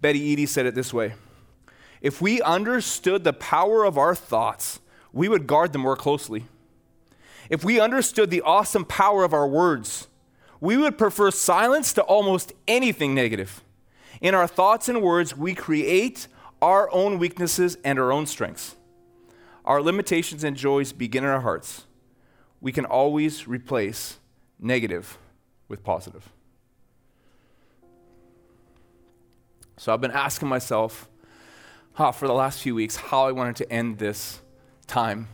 Betty 0.00 0.20
Eadie 0.20 0.48
said 0.48 0.66
it 0.66 0.74
this 0.74 0.92
way 0.92 1.14
If 2.00 2.20
we 2.20 2.40
understood 2.42 3.24
the 3.24 3.32
power 3.32 3.84
of 3.84 3.98
our 3.98 4.14
thoughts, 4.14 4.80
we 5.12 5.28
would 5.28 5.46
guard 5.46 5.72
them 5.72 5.82
more 5.82 5.96
closely. 5.96 6.46
If 7.48 7.64
we 7.64 7.80
understood 7.80 8.30
the 8.30 8.42
awesome 8.42 8.84
power 8.84 9.24
of 9.24 9.34
our 9.34 9.46
words, 9.46 10.06
we 10.60 10.76
would 10.76 10.98
prefer 10.98 11.30
silence 11.30 11.92
to 11.94 12.02
almost 12.02 12.52
anything 12.68 13.14
negative. 13.14 13.62
In 14.20 14.34
our 14.34 14.46
thoughts 14.46 14.88
and 14.88 15.00
words, 15.00 15.36
we 15.36 15.54
create 15.54 16.28
our 16.60 16.92
own 16.92 17.18
weaknesses 17.18 17.78
and 17.84 17.98
our 17.98 18.12
own 18.12 18.26
strengths. 18.26 18.76
Our 19.64 19.80
limitations 19.80 20.44
and 20.44 20.56
joys 20.56 20.92
begin 20.92 21.24
in 21.24 21.30
our 21.30 21.40
hearts. 21.40 21.84
We 22.60 22.72
can 22.72 22.84
always 22.84 23.48
replace 23.48 24.18
negative 24.58 25.16
with 25.68 25.82
positive. 25.82 26.28
So 29.78 29.94
I've 29.94 30.00
been 30.00 30.10
asking 30.10 30.48
myself 30.48 31.08
huh, 31.94 32.12
for 32.12 32.26
the 32.26 32.34
last 32.34 32.60
few 32.60 32.74
weeks 32.74 32.96
how 32.96 33.26
I 33.26 33.32
wanted 33.32 33.56
to 33.56 33.72
end 33.72 33.98
this 33.98 34.40
time 34.86 35.28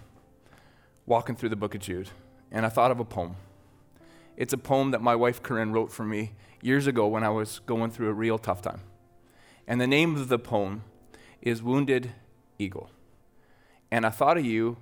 walking 1.04 1.34
through 1.34 1.48
the 1.48 1.56
book 1.56 1.74
of 1.74 1.80
Jude. 1.80 2.10
And 2.52 2.64
I 2.64 2.68
thought 2.68 2.92
of 2.92 3.00
a 3.00 3.04
poem. 3.04 3.36
It's 4.37 4.53
a 4.53 4.59
poem 4.59 4.90
that 4.90 5.01
my 5.01 5.16
wife 5.16 5.42
Corinne 5.42 5.72
wrote 5.72 5.90
for 5.90 6.05
me 6.05 6.33
years 6.61 6.87
ago 6.87 7.07
when 7.07 7.25
I 7.25 7.31
was 7.31 7.61
going 7.61 7.90
through 7.90 8.09
a 8.09 8.12
real 8.12 8.38
tough 8.38 8.61
time. 8.61 8.81
And 9.66 9.81
the 9.81 9.87
name 9.87 10.16
of 10.16 10.29
the 10.29 10.38
poem 10.38 10.85
is 11.40 11.62
Wounded 11.62 12.12
Eagle. 12.59 12.90
And 13.90 14.05
I 14.05 14.11
thought 14.11 14.37
of 14.37 14.44
you, 14.44 14.77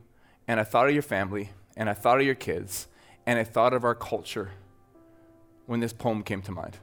and 0.49 0.59
I 0.59 0.65
thought 0.65 0.89
of 0.89 0.93
your 0.93 1.03
family, 1.03 1.51
and 1.77 1.89
I 1.89 1.95
thought 1.95 2.19
of 2.19 2.27
your 2.27 2.35
kids, 2.35 2.89
and 3.27 3.39
I 3.39 3.45
thought 3.45 3.73
of 3.73 3.85
our 3.85 3.95
culture 3.95 4.51
when 5.67 5.81
this 5.81 5.93
poem 5.93 6.23
came 6.23 6.43
to 6.43 6.53
mind. 6.53 6.79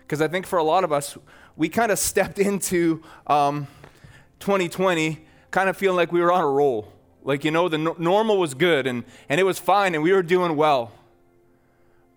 Because 0.00 0.20
I 0.20 0.28
think 0.28 0.46
for 0.46 0.58
a 0.58 0.64
lot 0.64 0.84
of 0.84 0.92
us, 0.92 1.16
we 1.56 1.68
kind 1.68 1.92
of 1.92 1.98
stepped 1.98 2.38
into 2.38 3.02
um, 3.26 3.66
2020 4.40 5.24
kind 5.50 5.68
of 5.68 5.76
feeling 5.76 5.96
like 5.96 6.12
we 6.12 6.20
were 6.20 6.32
on 6.32 6.42
a 6.42 6.48
roll. 6.48 6.92
Like, 7.22 7.44
you 7.44 7.50
know, 7.50 7.68
the 7.68 7.78
no- 7.78 7.96
normal 7.98 8.38
was 8.38 8.54
good 8.54 8.86
and, 8.86 9.04
and 9.28 9.40
it 9.40 9.44
was 9.44 9.58
fine 9.58 9.94
and 9.94 10.02
we 10.02 10.12
were 10.12 10.22
doing 10.22 10.56
well. 10.56 10.92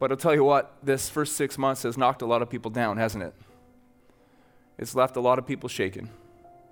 But 0.06 0.12
I'll 0.12 0.18
tell 0.18 0.36
you 0.36 0.44
what, 0.44 0.72
this 0.84 1.10
first 1.10 1.36
six 1.36 1.58
months 1.58 1.82
has 1.82 1.98
knocked 1.98 2.22
a 2.22 2.28
lot 2.28 2.44
of 2.44 2.50
people 2.52 2.70
down, 2.70 2.98
hasn't 2.98 3.24
it? 3.24 3.34
It's 4.78 4.94
left 4.94 5.16
a 5.16 5.20
lot 5.20 5.40
of 5.40 5.48
people 5.48 5.68
shaken. 5.68 6.12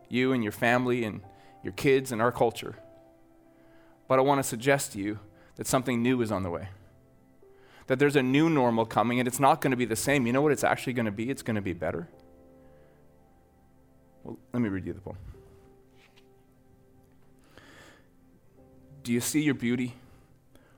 You 0.08 0.34
and 0.34 0.44
your 0.44 0.52
family 0.52 1.04
and 1.04 1.20
your 1.64 1.74
kids 1.74 2.12
and 2.12 2.22
our 2.22 2.32
culture. 2.32 2.76
But 4.08 4.20
I 4.20 4.22
want 4.22 4.38
to 4.38 4.44
suggest 4.44 4.92
to 4.92 5.00
you 5.00 5.18
that 5.56 5.66
something 5.66 6.04
new 6.04 6.22
is 6.22 6.32
on 6.32 6.44
the 6.44 6.52
way. 6.52 6.68
That 7.88 7.98
there's 7.98 8.16
a 8.16 8.22
new 8.22 8.52
normal 8.52 8.86
coming 8.86 9.18
and 9.18 9.28
it's 9.28 9.40
not 9.40 9.62
going 9.62 9.72
to 9.72 9.78
be 9.78 9.86
the 9.86 9.96
same. 9.96 10.28
You 10.28 10.34
know 10.34 10.44
what 10.44 10.52
it's 10.52 10.64
actually 10.64 10.94
going 10.94 11.08
to 11.08 11.12
be? 11.12 11.32
It's 11.32 11.42
going 11.42 11.56
to 11.56 11.62
be 11.64 11.74
better. 11.74 12.08
Well, 14.24 14.38
let 14.54 14.62
me 14.62 14.70
read 14.70 14.86
you 14.86 14.94
the 14.94 15.02
poem. 15.02 15.18
Do 19.02 19.12
you 19.12 19.22
see 19.22 19.42
your 19.42 19.56
beauty, 19.56 19.96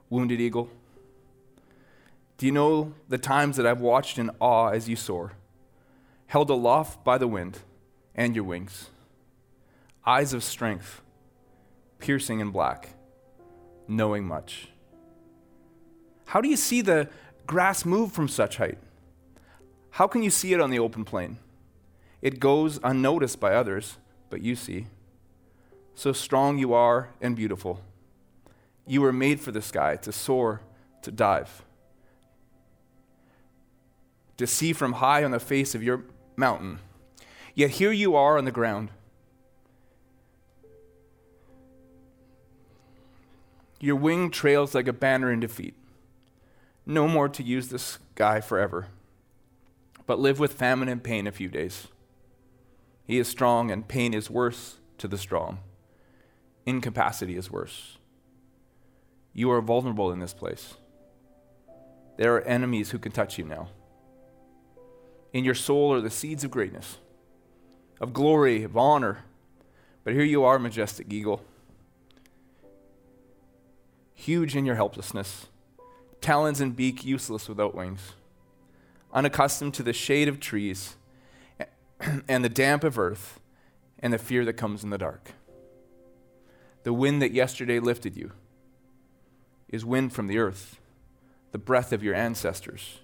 wounded 0.10 0.40
eagle? 0.40 0.70
Do 2.38 2.46
you 2.46 2.52
know 2.52 2.94
the 3.08 3.18
times 3.18 3.56
that 3.56 3.66
I've 3.66 3.80
watched 3.80 4.18
in 4.18 4.30
awe 4.42 4.70
as 4.70 4.90
you 4.90 4.98
soar, 4.98 5.34
held 6.28 6.50
aloft 6.50 7.04
by 7.06 7.18
the 7.18 7.28
wind 7.28 7.60
and 8.14 8.36
your 8.36 8.44
wings? 8.44 8.90
Eyes 10.06 10.34
of 10.34 10.44
strength, 10.44 11.02
piercing 12.00 12.42
and 12.42 12.52
black, 12.52 12.90
knowing 13.88 14.26
much. 14.26 14.68
How 16.26 16.42
do 16.42 16.50
you 16.50 16.58
see 16.58 16.82
the 16.82 17.10
grass 17.48 17.86
move 17.86 18.12
from 18.12 18.28
such 18.28 18.58
height? 18.58 18.80
How 19.92 20.08
can 20.08 20.22
you 20.22 20.30
see 20.30 20.52
it 20.52 20.60
on 20.60 20.72
the 20.72 20.80
open 20.80 21.06
plain? 21.06 21.38
It 22.22 22.42
goes 22.42 22.82
unnoticed 22.84 23.40
by 23.40 23.56
others, 23.56 23.96
but 24.30 24.42
you 24.42 24.58
see. 24.58 24.88
So 25.94 26.12
strong 26.12 26.58
you 26.58 26.74
are 26.74 27.12
and 27.22 27.34
beautiful. 27.34 27.80
You 28.86 29.02
were 29.02 29.14
made 29.14 29.40
for 29.40 29.54
the 29.54 29.62
sky, 29.62 29.96
to 29.98 30.12
soar, 30.12 30.60
to 31.02 31.12
dive 31.12 31.64
to 34.38 34.48
see 34.48 34.74
from 34.74 34.94
high 34.94 35.24
on 35.24 35.32
the 35.32 35.40
face 35.40 35.76
of 35.76 35.84
your 35.84 36.04
mountain. 36.36 36.80
Yet 37.54 37.72
here 37.72 37.92
you 37.92 38.16
are 38.16 38.38
on 38.38 38.46
the 38.46 38.52
ground. 38.52 38.92
Your 43.80 43.96
wing 43.96 44.30
trails 44.30 44.76
like 44.76 44.88
a 44.88 44.94
banner 44.94 45.32
in 45.32 45.40
defeat. 45.40 45.76
No 46.86 47.08
more 47.08 47.30
to 47.30 47.44
use 47.44 47.70
the 47.70 47.80
sky 47.80 48.42
forever, 48.42 48.88
but 50.06 50.20
live 50.20 50.40
with 50.40 50.54
famine 50.54 50.90
and 50.90 51.04
pain 51.04 51.28
a 51.28 51.32
few 51.32 51.50
days. 51.50 51.88
He 53.06 53.18
is 53.18 53.28
strong, 53.28 53.72
and 53.72 53.88
pain 53.88 54.14
is 54.14 54.30
worse 54.30 54.78
to 54.98 55.08
the 55.08 55.18
strong. 55.18 55.60
Incapacity 56.66 57.36
is 57.36 57.52
worse. 57.52 57.98
You 59.34 59.52
are 59.52 59.62
vulnerable 59.62 60.12
in 60.12 60.20
this 60.20 60.34
place. 60.34 60.76
There 62.18 62.36
are 62.36 62.42
enemies 62.42 62.92
who 62.92 63.00
can 63.00 63.12
touch 63.12 63.38
you 63.38 63.46
now 63.46 63.70
in 65.36 65.44
your 65.44 65.54
soul 65.54 65.92
are 65.92 66.00
the 66.00 66.10
seeds 66.10 66.46
of 66.46 66.50
greatness, 66.50 66.98
of 68.00 68.14
glory, 68.14 68.64
of 68.64 68.78
honor. 68.78 69.26
But 70.06 70.14
here 70.14 70.24
you 70.24 70.46
are, 70.46 70.58
majestic 70.58 71.12
eagle, 71.12 71.44
huge 74.14 74.56
in 74.56 74.66
your 74.66 74.76
helplessness, 74.76 75.48
talons 76.22 76.62
and 76.62 76.74
beak 76.74 77.04
useless 77.04 77.50
without 77.50 77.76
wings, 77.76 78.14
unaccustomed 79.12 79.74
to 79.74 79.84
the 79.84 79.92
shade 79.92 80.30
of 80.30 80.40
trees 80.40 80.96
and 82.30 82.42
the 82.42 82.48
damp 82.48 82.86
of 82.86 82.98
earth 82.98 83.42
and 84.00 84.14
the 84.14 84.18
fear 84.18 84.46
that 84.46 84.54
comes 84.54 84.86
in 84.86 84.90
the 84.90 84.98
dark. 84.98 85.34
The 86.84 86.94
wind 86.94 87.22
that 87.22 87.34
yesterday 87.34 87.82
lifted 87.82 88.16
you 88.16 88.32
is 89.68 89.84
wind 89.84 90.14
from 90.14 90.28
the 90.28 90.38
earth, 90.38 90.80
the 91.52 91.58
breath 91.58 91.92
of 91.92 92.02
your 92.02 92.16
ancestors, 92.16 93.00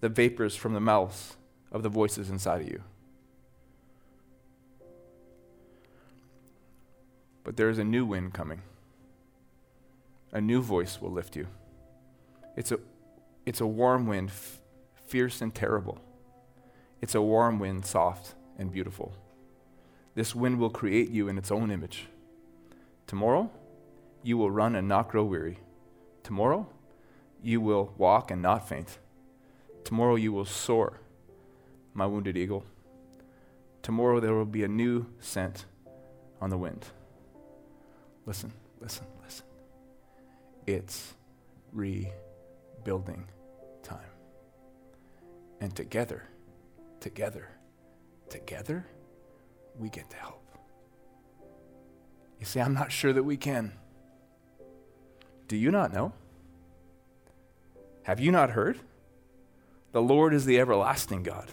the 0.00 0.08
vapors 0.08 0.54
from 0.54 0.72
the 0.72 0.80
mouths 0.80 1.34
of 1.72 1.82
the 1.82 1.88
voices 1.88 2.30
inside 2.30 2.62
of 2.62 2.68
you. 2.68 2.82
But 7.44 7.56
there 7.56 7.68
is 7.68 7.78
a 7.78 7.84
new 7.84 8.04
wind 8.04 8.34
coming. 8.34 8.62
A 10.32 10.40
new 10.40 10.60
voice 10.60 11.00
will 11.00 11.12
lift 11.12 11.36
you. 11.36 11.46
It's 12.56 12.72
a, 12.72 12.80
it's 13.44 13.60
a 13.60 13.66
warm 13.66 14.06
wind, 14.06 14.30
f- 14.30 14.60
fierce 15.06 15.40
and 15.40 15.54
terrible. 15.54 15.98
It's 17.00 17.14
a 17.14 17.22
warm 17.22 17.58
wind, 17.58 17.86
soft 17.86 18.34
and 18.58 18.72
beautiful. 18.72 19.14
This 20.14 20.34
wind 20.34 20.58
will 20.58 20.70
create 20.70 21.10
you 21.10 21.28
in 21.28 21.38
its 21.38 21.52
own 21.52 21.70
image. 21.70 22.08
Tomorrow, 23.06 23.50
you 24.22 24.36
will 24.36 24.50
run 24.50 24.74
and 24.74 24.88
not 24.88 25.08
grow 25.08 25.22
weary. 25.22 25.58
Tomorrow, 26.24 26.66
you 27.42 27.60
will 27.60 27.94
walk 27.96 28.30
and 28.30 28.42
not 28.42 28.68
faint. 28.68 28.98
Tomorrow, 29.84 30.16
you 30.16 30.32
will 30.32 30.44
soar 30.44 30.98
my 31.96 32.06
wounded 32.06 32.36
eagle. 32.36 32.64
Tomorrow 33.82 34.20
there 34.20 34.34
will 34.34 34.44
be 34.44 34.64
a 34.64 34.68
new 34.68 35.06
scent 35.18 35.64
on 36.40 36.50
the 36.50 36.58
wind. 36.58 36.84
Listen, 38.26 38.52
listen, 38.80 39.06
listen. 39.24 39.46
It's 40.66 41.14
rebuilding 41.72 43.26
time. 43.82 43.98
And 45.60 45.74
together, 45.74 46.24
together, 47.00 47.48
together, 48.28 48.84
we 49.78 49.88
get 49.88 50.10
to 50.10 50.16
help. 50.16 50.42
You 52.38 52.44
see, 52.44 52.60
I'm 52.60 52.74
not 52.74 52.92
sure 52.92 53.14
that 53.14 53.22
we 53.22 53.38
can. 53.38 53.72
Do 55.48 55.56
you 55.56 55.70
not 55.70 55.94
know? 55.94 56.12
Have 58.02 58.20
you 58.20 58.30
not 58.30 58.50
heard? 58.50 58.80
The 59.92 60.02
Lord 60.02 60.34
is 60.34 60.44
the 60.44 60.60
everlasting 60.60 61.22
God 61.22 61.52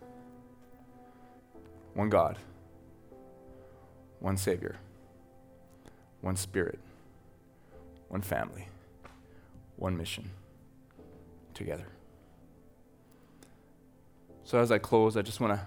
one 1.93 2.09
God, 2.09 2.37
one 4.19 4.37
Savior, 4.37 4.77
one 6.21 6.35
Spirit, 6.35 6.79
one 8.07 8.21
family, 8.21 8.67
one 9.75 9.97
mission 9.97 10.29
together. 11.53 11.87
So, 14.43 14.59
as 14.59 14.71
I 14.71 14.79
close, 14.79 15.15
I 15.15 15.21
just 15.21 15.39
want 15.39 15.53
to 15.53 15.65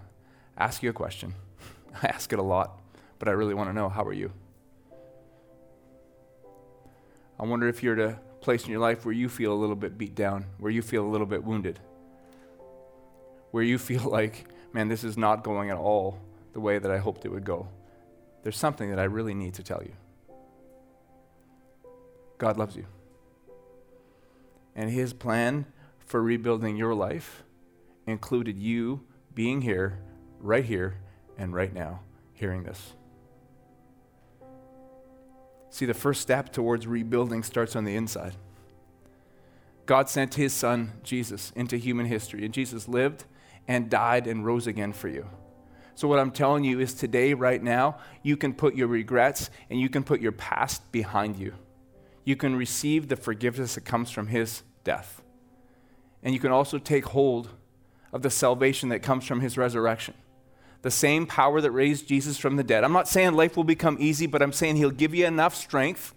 ask 0.58 0.82
you 0.82 0.90
a 0.90 0.92
question. 0.92 1.34
I 2.02 2.08
ask 2.08 2.32
it 2.32 2.38
a 2.38 2.42
lot, 2.42 2.80
but 3.18 3.28
I 3.28 3.32
really 3.32 3.54
want 3.54 3.70
to 3.70 3.72
know 3.72 3.88
how 3.88 4.04
are 4.04 4.12
you? 4.12 4.32
I 7.38 7.44
wonder 7.44 7.68
if 7.68 7.82
you're 7.82 7.98
at 8.00 8.10
a 8.10 8.18
place 8.40 8.64
in 8.64 8.70
your 8.70 8.80
life 8.80 9.04
where 9.04 9.14
you 9.14 9.28
feel 9.28 9.52
a 9.52 9.54
little 9.54 9.74
bit 9.74 9.98
beat 9.98 10.14
down, 10.14 10.44
where 10.58 10.70
you 10.70 10.82
feel 10.82 11.04
a 11.04 11.08
little 11.08 11.26
bit 11.26 11.42
wounded, 11.42 11.80
where 13.50 13.62
you 13.62 13.78
feel 13.78 14.04
like, 14.10 14.46
man, 14.74 14.88
this 14.88 15.04
is 15.04 15.16
not 15.16 15.44
going 15.44 15.70
at 15.70 15.78
all 15.78 16.18
the 16.52 16.60
way 16.60 16.78
that 16.78 16.90
I 16.90 16.98
hoped 16.98 17.24
it 17.24 17.30
would 17.30 17.44
go. 17.44 17.68
There's 18.42 18.58
something 18.58 18.90
that 18.90 18.98
I 18.98 19.04
really 19.04 19.32
need 19.32 19.54
to 19.54 19.62
tell 19.62 19.82
you. 19.82 19.92
God 22.36 22.58
loves 22.58 22.76
you. 22.76 22.84
And 24.74 24.90
his 24.90 25.12
plan 25.14 25.64
for 26.00 26.20
rebuilding 26.20 26.76
your 26.76 26.94
life 26.94 27.44
included 28.06 28.58
you 28.58 29.04
being 29.34 29.62
here, 29.62 29.98
right 30.40 30.64
here, 30.64 30.96
and 31.38 31.54
right 31.54 31.72
now, 31.72 32.00
hearing 32.32 32.64
this. 32.64 32.94
See, 35.70 35.86
the 35.86 35.94
first 35.94 36.20
step 36.20 36.52
towards 36.52 36.86
rebuilding 36.86 37.44
starts 37.44 37.74
on 37.74 37.84
the 37.84 37.96
inside. 37.96 38.34
God 39.86 40.08
sent 40.08 40.34
his 40.34 40.52
son, 40.52 40.92
Jesus, 41.02 41.52
into 41.54 41.76
human 41.76 42.06
history, 42.06 42.44
and 42.44 42.52
Jesus 42.52 42.88
lived 42.88 43.24
and 43.66 43.90
died 43.90 44.26
and 44.26 44.44
rose 44.44 44.66
again 44.66 44.92
for 44.92 45.08
you. 45.08 45.26
So, 45.94 46.08
what 46.08 46.18
I'm 46.18 46.32
telling 46.32 46.64
you 46.64 46.80
is 46.80 46.92
today, 46.92 47.34
right 47.34 47.62
now, 47.62 47.98
you 48.22 48.36
can 48.36 48.52
put 48.52 48.74
your 48.74 48.88
regrets 48.88 49.48
and 49.70 49.78
you 49.78 49.88
can 49.88 50.02
put 50.02 50.20
your 50.20 50.32
past 50.32 50.90
behind 50.90 51.36
you. 51.36 51.54
You 52.24 52.36
can 52.36 52.56
receive 52.56 53.08
the 53.08 53.16
forgiveness 53.16 53.76
that 53.76 53.82
comes 53.82 54.10
from 54.10 54.28
his 54.28 54.62
death. 54.82 55.22
And 56.22 56.34
you 56.34 56.40
can 56.40 56.50
also 56.50 56.78
take 56.78 57.06
hold 57.06 57.50
of 58.12 58.22
the 58.22 58.30
salvation 58.30 58.88
that 58.88 59.00
comes 59.00 59.24
from 59.24 59.40
his 59.40 59.56
resurrection. 59.56 60.14
The 60.82 60.90
same 60.90 61.26
power 61.26 61.60
that 61.60 61.70
raised 61.70 62.08
Jesus 62.08 62.38
from 62.38 62.56
the 62.56 62.64
dead. 62.64 62.82
I'm 62.82 62.92
not 62.92 63.08
saying 63.08 63.34
life 63.34 63.56
will 63.56 63.64
become 63.64 63.96
easy, 64.00 64.26
but 64.26 64.42
I'm 64.42 64.52
saying 64.52 64.76
he'll 64.76 64.90
give 64.90 65.14
you 65.14 65.26
enough 65.26 65.54
strength 65.54 66.14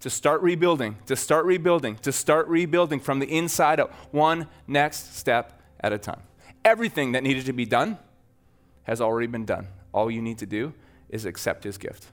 to 0.00 0.10
start 0.10 0.42
rebuilding, 0.42 0.98
to 1.06 1.16
start 1.16 1.46
rebuilding, 1.46 1.96
to 1.96 2.12
start 2.12 2.48
rebuilding 2.48 3.00
from 3.00 3.18
the 3.18 3.26
inside 3.26 3.80
out, 3.80 3.92
one 4.10 4.48
next 4.66 5.16
step 5.16 5.61
at 5.82 5.92
a 5.92 5.98
time. 5.98 6.22
Everything 6.64 7.12
that 7.12 7.22
needed 7.22 7.46
to 7.46 7.52
be 7.52 7.66
done 7.66 7.98
has 8.84 9.00
already 9.00 9.26
been 9.26 9.44
done. 9.44 9.68
All 9.92 10.10
you 10.10 10.22
need 10.22 10.38
to 10.38 10.46
do 10.46 10.74
is 11.08 11.24
accept 11.24 11.64
his 11.64 11.78
gift. 11.78 12.06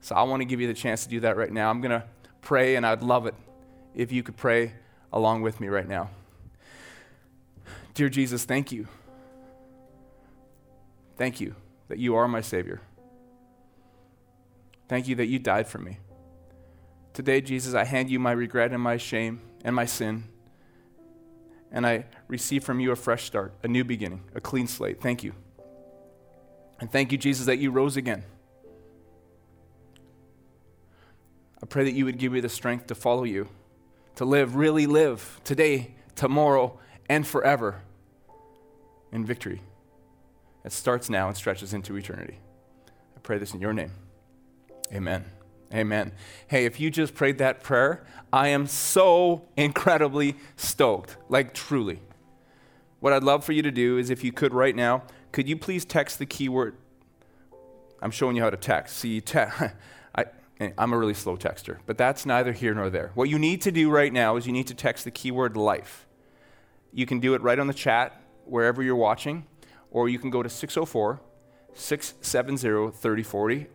So 0.00 0.14
I 0.14 0.22
want 0.24 0.40
to 0.40 0.44
give 0.44 0.60
you 0.60 0.66
the 0.66 0.74
chance 0.74 1.04
to 1.04 1.08
do 1.08 1.20
that 1.20 1.36
right 1.36 1.52
now. 1.52 1.70
I'm 1.70 1.80
going 1.80 1.98
to 1.98 2.04
pray, 2.42 2.76
and 2.76 2.84
I'd 2.84 3.02
love 3.02 3.26
it 3.26 3.34
if 3.94 4.12
you 4.12 4.22
could 4.22 4.36
pray 4.36 4.72
along 5.12 5.42
with 5.42 5.60
me 5.60 5.68
right 5.68 5.88
now. 5.88 6.10
Dear 7.94 8.08
Jesus, 8.08 8.44
thank 8.44 8.72
you. 8.72 8.86
Thank 11.16 11.40
you 11.40 11.54
that 11.88 11.98
you 11.98 12.16
are 12.16 12.26
my 12.26 12.40
Savior. 12.40 12.80
Thank 14.88 15.08
you 15.08 15.14
that 15.14 15.26
you 15.26 15.38
died 15.38 15.66
for 15.66 15.78
me. 15.78 15.98
Today, 17.12 17.40
Jesus, 17.40 17.74
I 17.74 17.84
hand 17.84 18.10
you 18.10 18.18
my 18.18 18.32
regret 18.32 18.72
and 18.72 18.82
my 18.82 18.96
shame 18.96 19.40
and 19.64 19.74
my 19.74 19.86
sin. 19.86 20.24
And 21.74 21.84
I 21.84 22.06
receive 22.28 22.62
from 22.62 22.78
you 22.78 22.92
a 22.92 22.96
fresh 22.96 23.24
start, 23.24 23.52
a 23.64 23.68
new 23.68 23.82
beginning, 23.82 24.22
a 24.34 24.40
clean 24.40 24.68
slate. 24.68 25.02
Thank 25.02 25.24
you. 25.24 25.34
And 26.80 26.90
thank 26.90 27.10
you, 27.10 27.18
Jesus, 27.18 27.46
that 27.46 27.58
you 27.58 27.72
rose 27.72 27.96
again. 27.96 28.22
I 31.60 31.66
pray 31.66 31.82
that 31.84 31.92
you 31.92 32.04
would 32.04 32.16
give 32.16 32.30
me 32.30 32.38
the 32.40 32.48
strength 32.48 32.86
to 32.86 32.94
follow 32.94 33.24
you, 33.24 33.48
to 34.16 34.24
live, 34.24 34.54
really 34.54 34.86
live 34.86 35.40
today, 35.42 35.96
tomorrow, 36.14 36.78
and 37.08 37.26
forever 37.26 37.82
in 39.10 39.24
victory. 39.24 39.60
It 40.64 40.72
starts 40.72 41.10
now 41.10 41.26
and 41.26 41.36
stretches 41.36 41.74
into 41.74 41.96
eternity. 41.96 42.38
I 43.16 43.20
pray 43.20 43.38
this 43.38 43.52
in 43.52 43.60
your 43.60 43.72
name. 43.72 43.90
Amen. 44.92 45.24
Amen. 45.74 46.12
Hey, 46.46 46.66
if 46.66 46.78
you 46.78 46.88
just 46.88 47.14
prayed 47.14 47.38
that 47.38 47.64
prayer, 47.64 48.06
I 48.32 48.48
am 48.48 48.68
so 48.68 49.42
incredibly 49.56 50.36
stoked. 50.56 51.16
Like, 51.28 51.52
truly. 51.52 52.00
What 53.00 53.12
I'd 53.12 53.24
love 53.24 53.44
for 53.44 53.52
you 53.52 53.62
to 53.62 53.72
do 53.72 53.98
is 53.98 54.08
if 54.08 54.22
you 54.22 54.30
could 54.30 54.54
right 54.54 54.74
now, 54.76 55.02
could 55.32 55.48
you 55.48 55.56
please 55.56 55.84
text 55.84 56.20
the 56.20 56.26
keyword? 56.26 56.76
I'm 58.00 58.12
showing 58.12 58.36
you 58.36 58.42
how 58.42 58.50
to 58.50 58.56
text. 58.56 58.98
See, 58.98 59.20
te- 59.20 59.40
I, 60.14 60.26
I'm 60.78 60.92
a 60.92 60.98
really 60.98 61.14
slow 61.14 61.36
texter, 61.36 61.78
but 61.86 61.98
that's 61.98 62.24
neither 62.24 62.52
here 62.52 62.72
nor 62.72 62.88
there. 62.88 63.10
What 63.14 63.28
you 63.28 63.38
need 63.38 63.60
to 63.62 63.72
do 63.72 63.90
right 63.90 64.12
now 64.12 64.36
is 64.36 64.46
you 64.46 64.52
need 64.52 64.68
to 64.68 64.74
text 64.74 65.04
the 65.04 65.10
keyword 65.10 65.56
life. 65.56 66.06
You 66.92 67.04
can 67.04 67.18
do 67.18 67.34
it 67.34 67.42
right 67.42 67.58
on 67.58 67.66
the 67.66 67.74
chat 67.74 68.22
wherever 68.44 68.80
you're 68.80 68.94
watching, 68.94 69.46
or 69.90 70.08
you 70.08 70.20
can 70.20 70.30
go 70.30 70.42
to 70.42 70.48
604 70.48 71.20
670 71.74 72.92
3040 72.92 73.66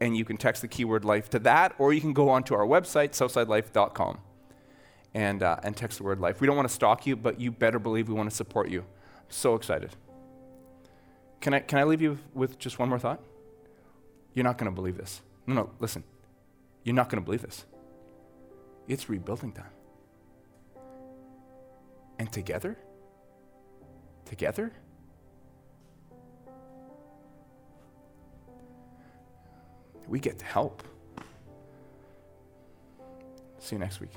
and 0.00 0.16
you 0.16 0.24
can 0.24 0.36
text 0.36 0.62
the 0.62 0.68
keyword 0.68 1.04
life 1.04 1.28
to 1.30 1.38
that, 1.40 1.74
or 1.78 1.92
you 1.92 2.00
can 2.00 2.12
go 2.12 2.28
onto 2.30 2.54
our 2.54 2.66
website, 2.66 3.10
southsidelife.com, 3.10 4.18
and, 5.14 5.42
uh, 5.42 5.56
and 5.62 5.76
text 5.76 5.98
the 5.98 6.04
word 6.04 6.20
life. 6.20 6.40
We 6.40 6.46
don't 6.46 6.56
want 6.56 6.68
to 6.68 6.74
stalk 6.74 7.06
you, 7.06 7.16
but 7.16 7.40
you 7.40 7.50
better 7.50 7.78
believe 7.78 8.08
we 8.08 8.14
want 8.14 8.30
to 8.30 8.34
support 8.34 8.70
you. 8.70 8.84
So 9.28 9.54
excited. 9.54 9.90
Can 11.40 11.54
I, 11.54 11.60
can 11.60 11.78
I 11.78 11.84
leave 11.84 12.02
you 12.02 12.18
with 12.34 12.58
just 12.58 12.78
one 12.78 12.88
more 12.88 12.98
thought? 12.98 13.22
You're 14.34 14.44
not 14.44 14.58
going 14.58 14.70
to 14.70 14.74
believe 14.74 14.96
this. 14.96 15.20
No, 15.46 15.54
no, 15.54 15.70
listen. 15.78 16.04
You're 16.84 16.94
not 16.94 17.08
going 17.08 17.20
to 17.20 17.24
believe 17.24 17.42
this. 17.42 17.64
It's 18.88 19.08
rebuilding 19.08 19.52
time. 19.52 19.70
And 22.18 22.30
together, 22.32 22.76
together, 24.24 24.72
we 30.10 30.18
get 30.18 30.38
to 30.40 30.44
help. 30.44 30.82
See 33.60 33.76
you 33.76 33.78
next 33.78 34.00
week. 34.00 34.10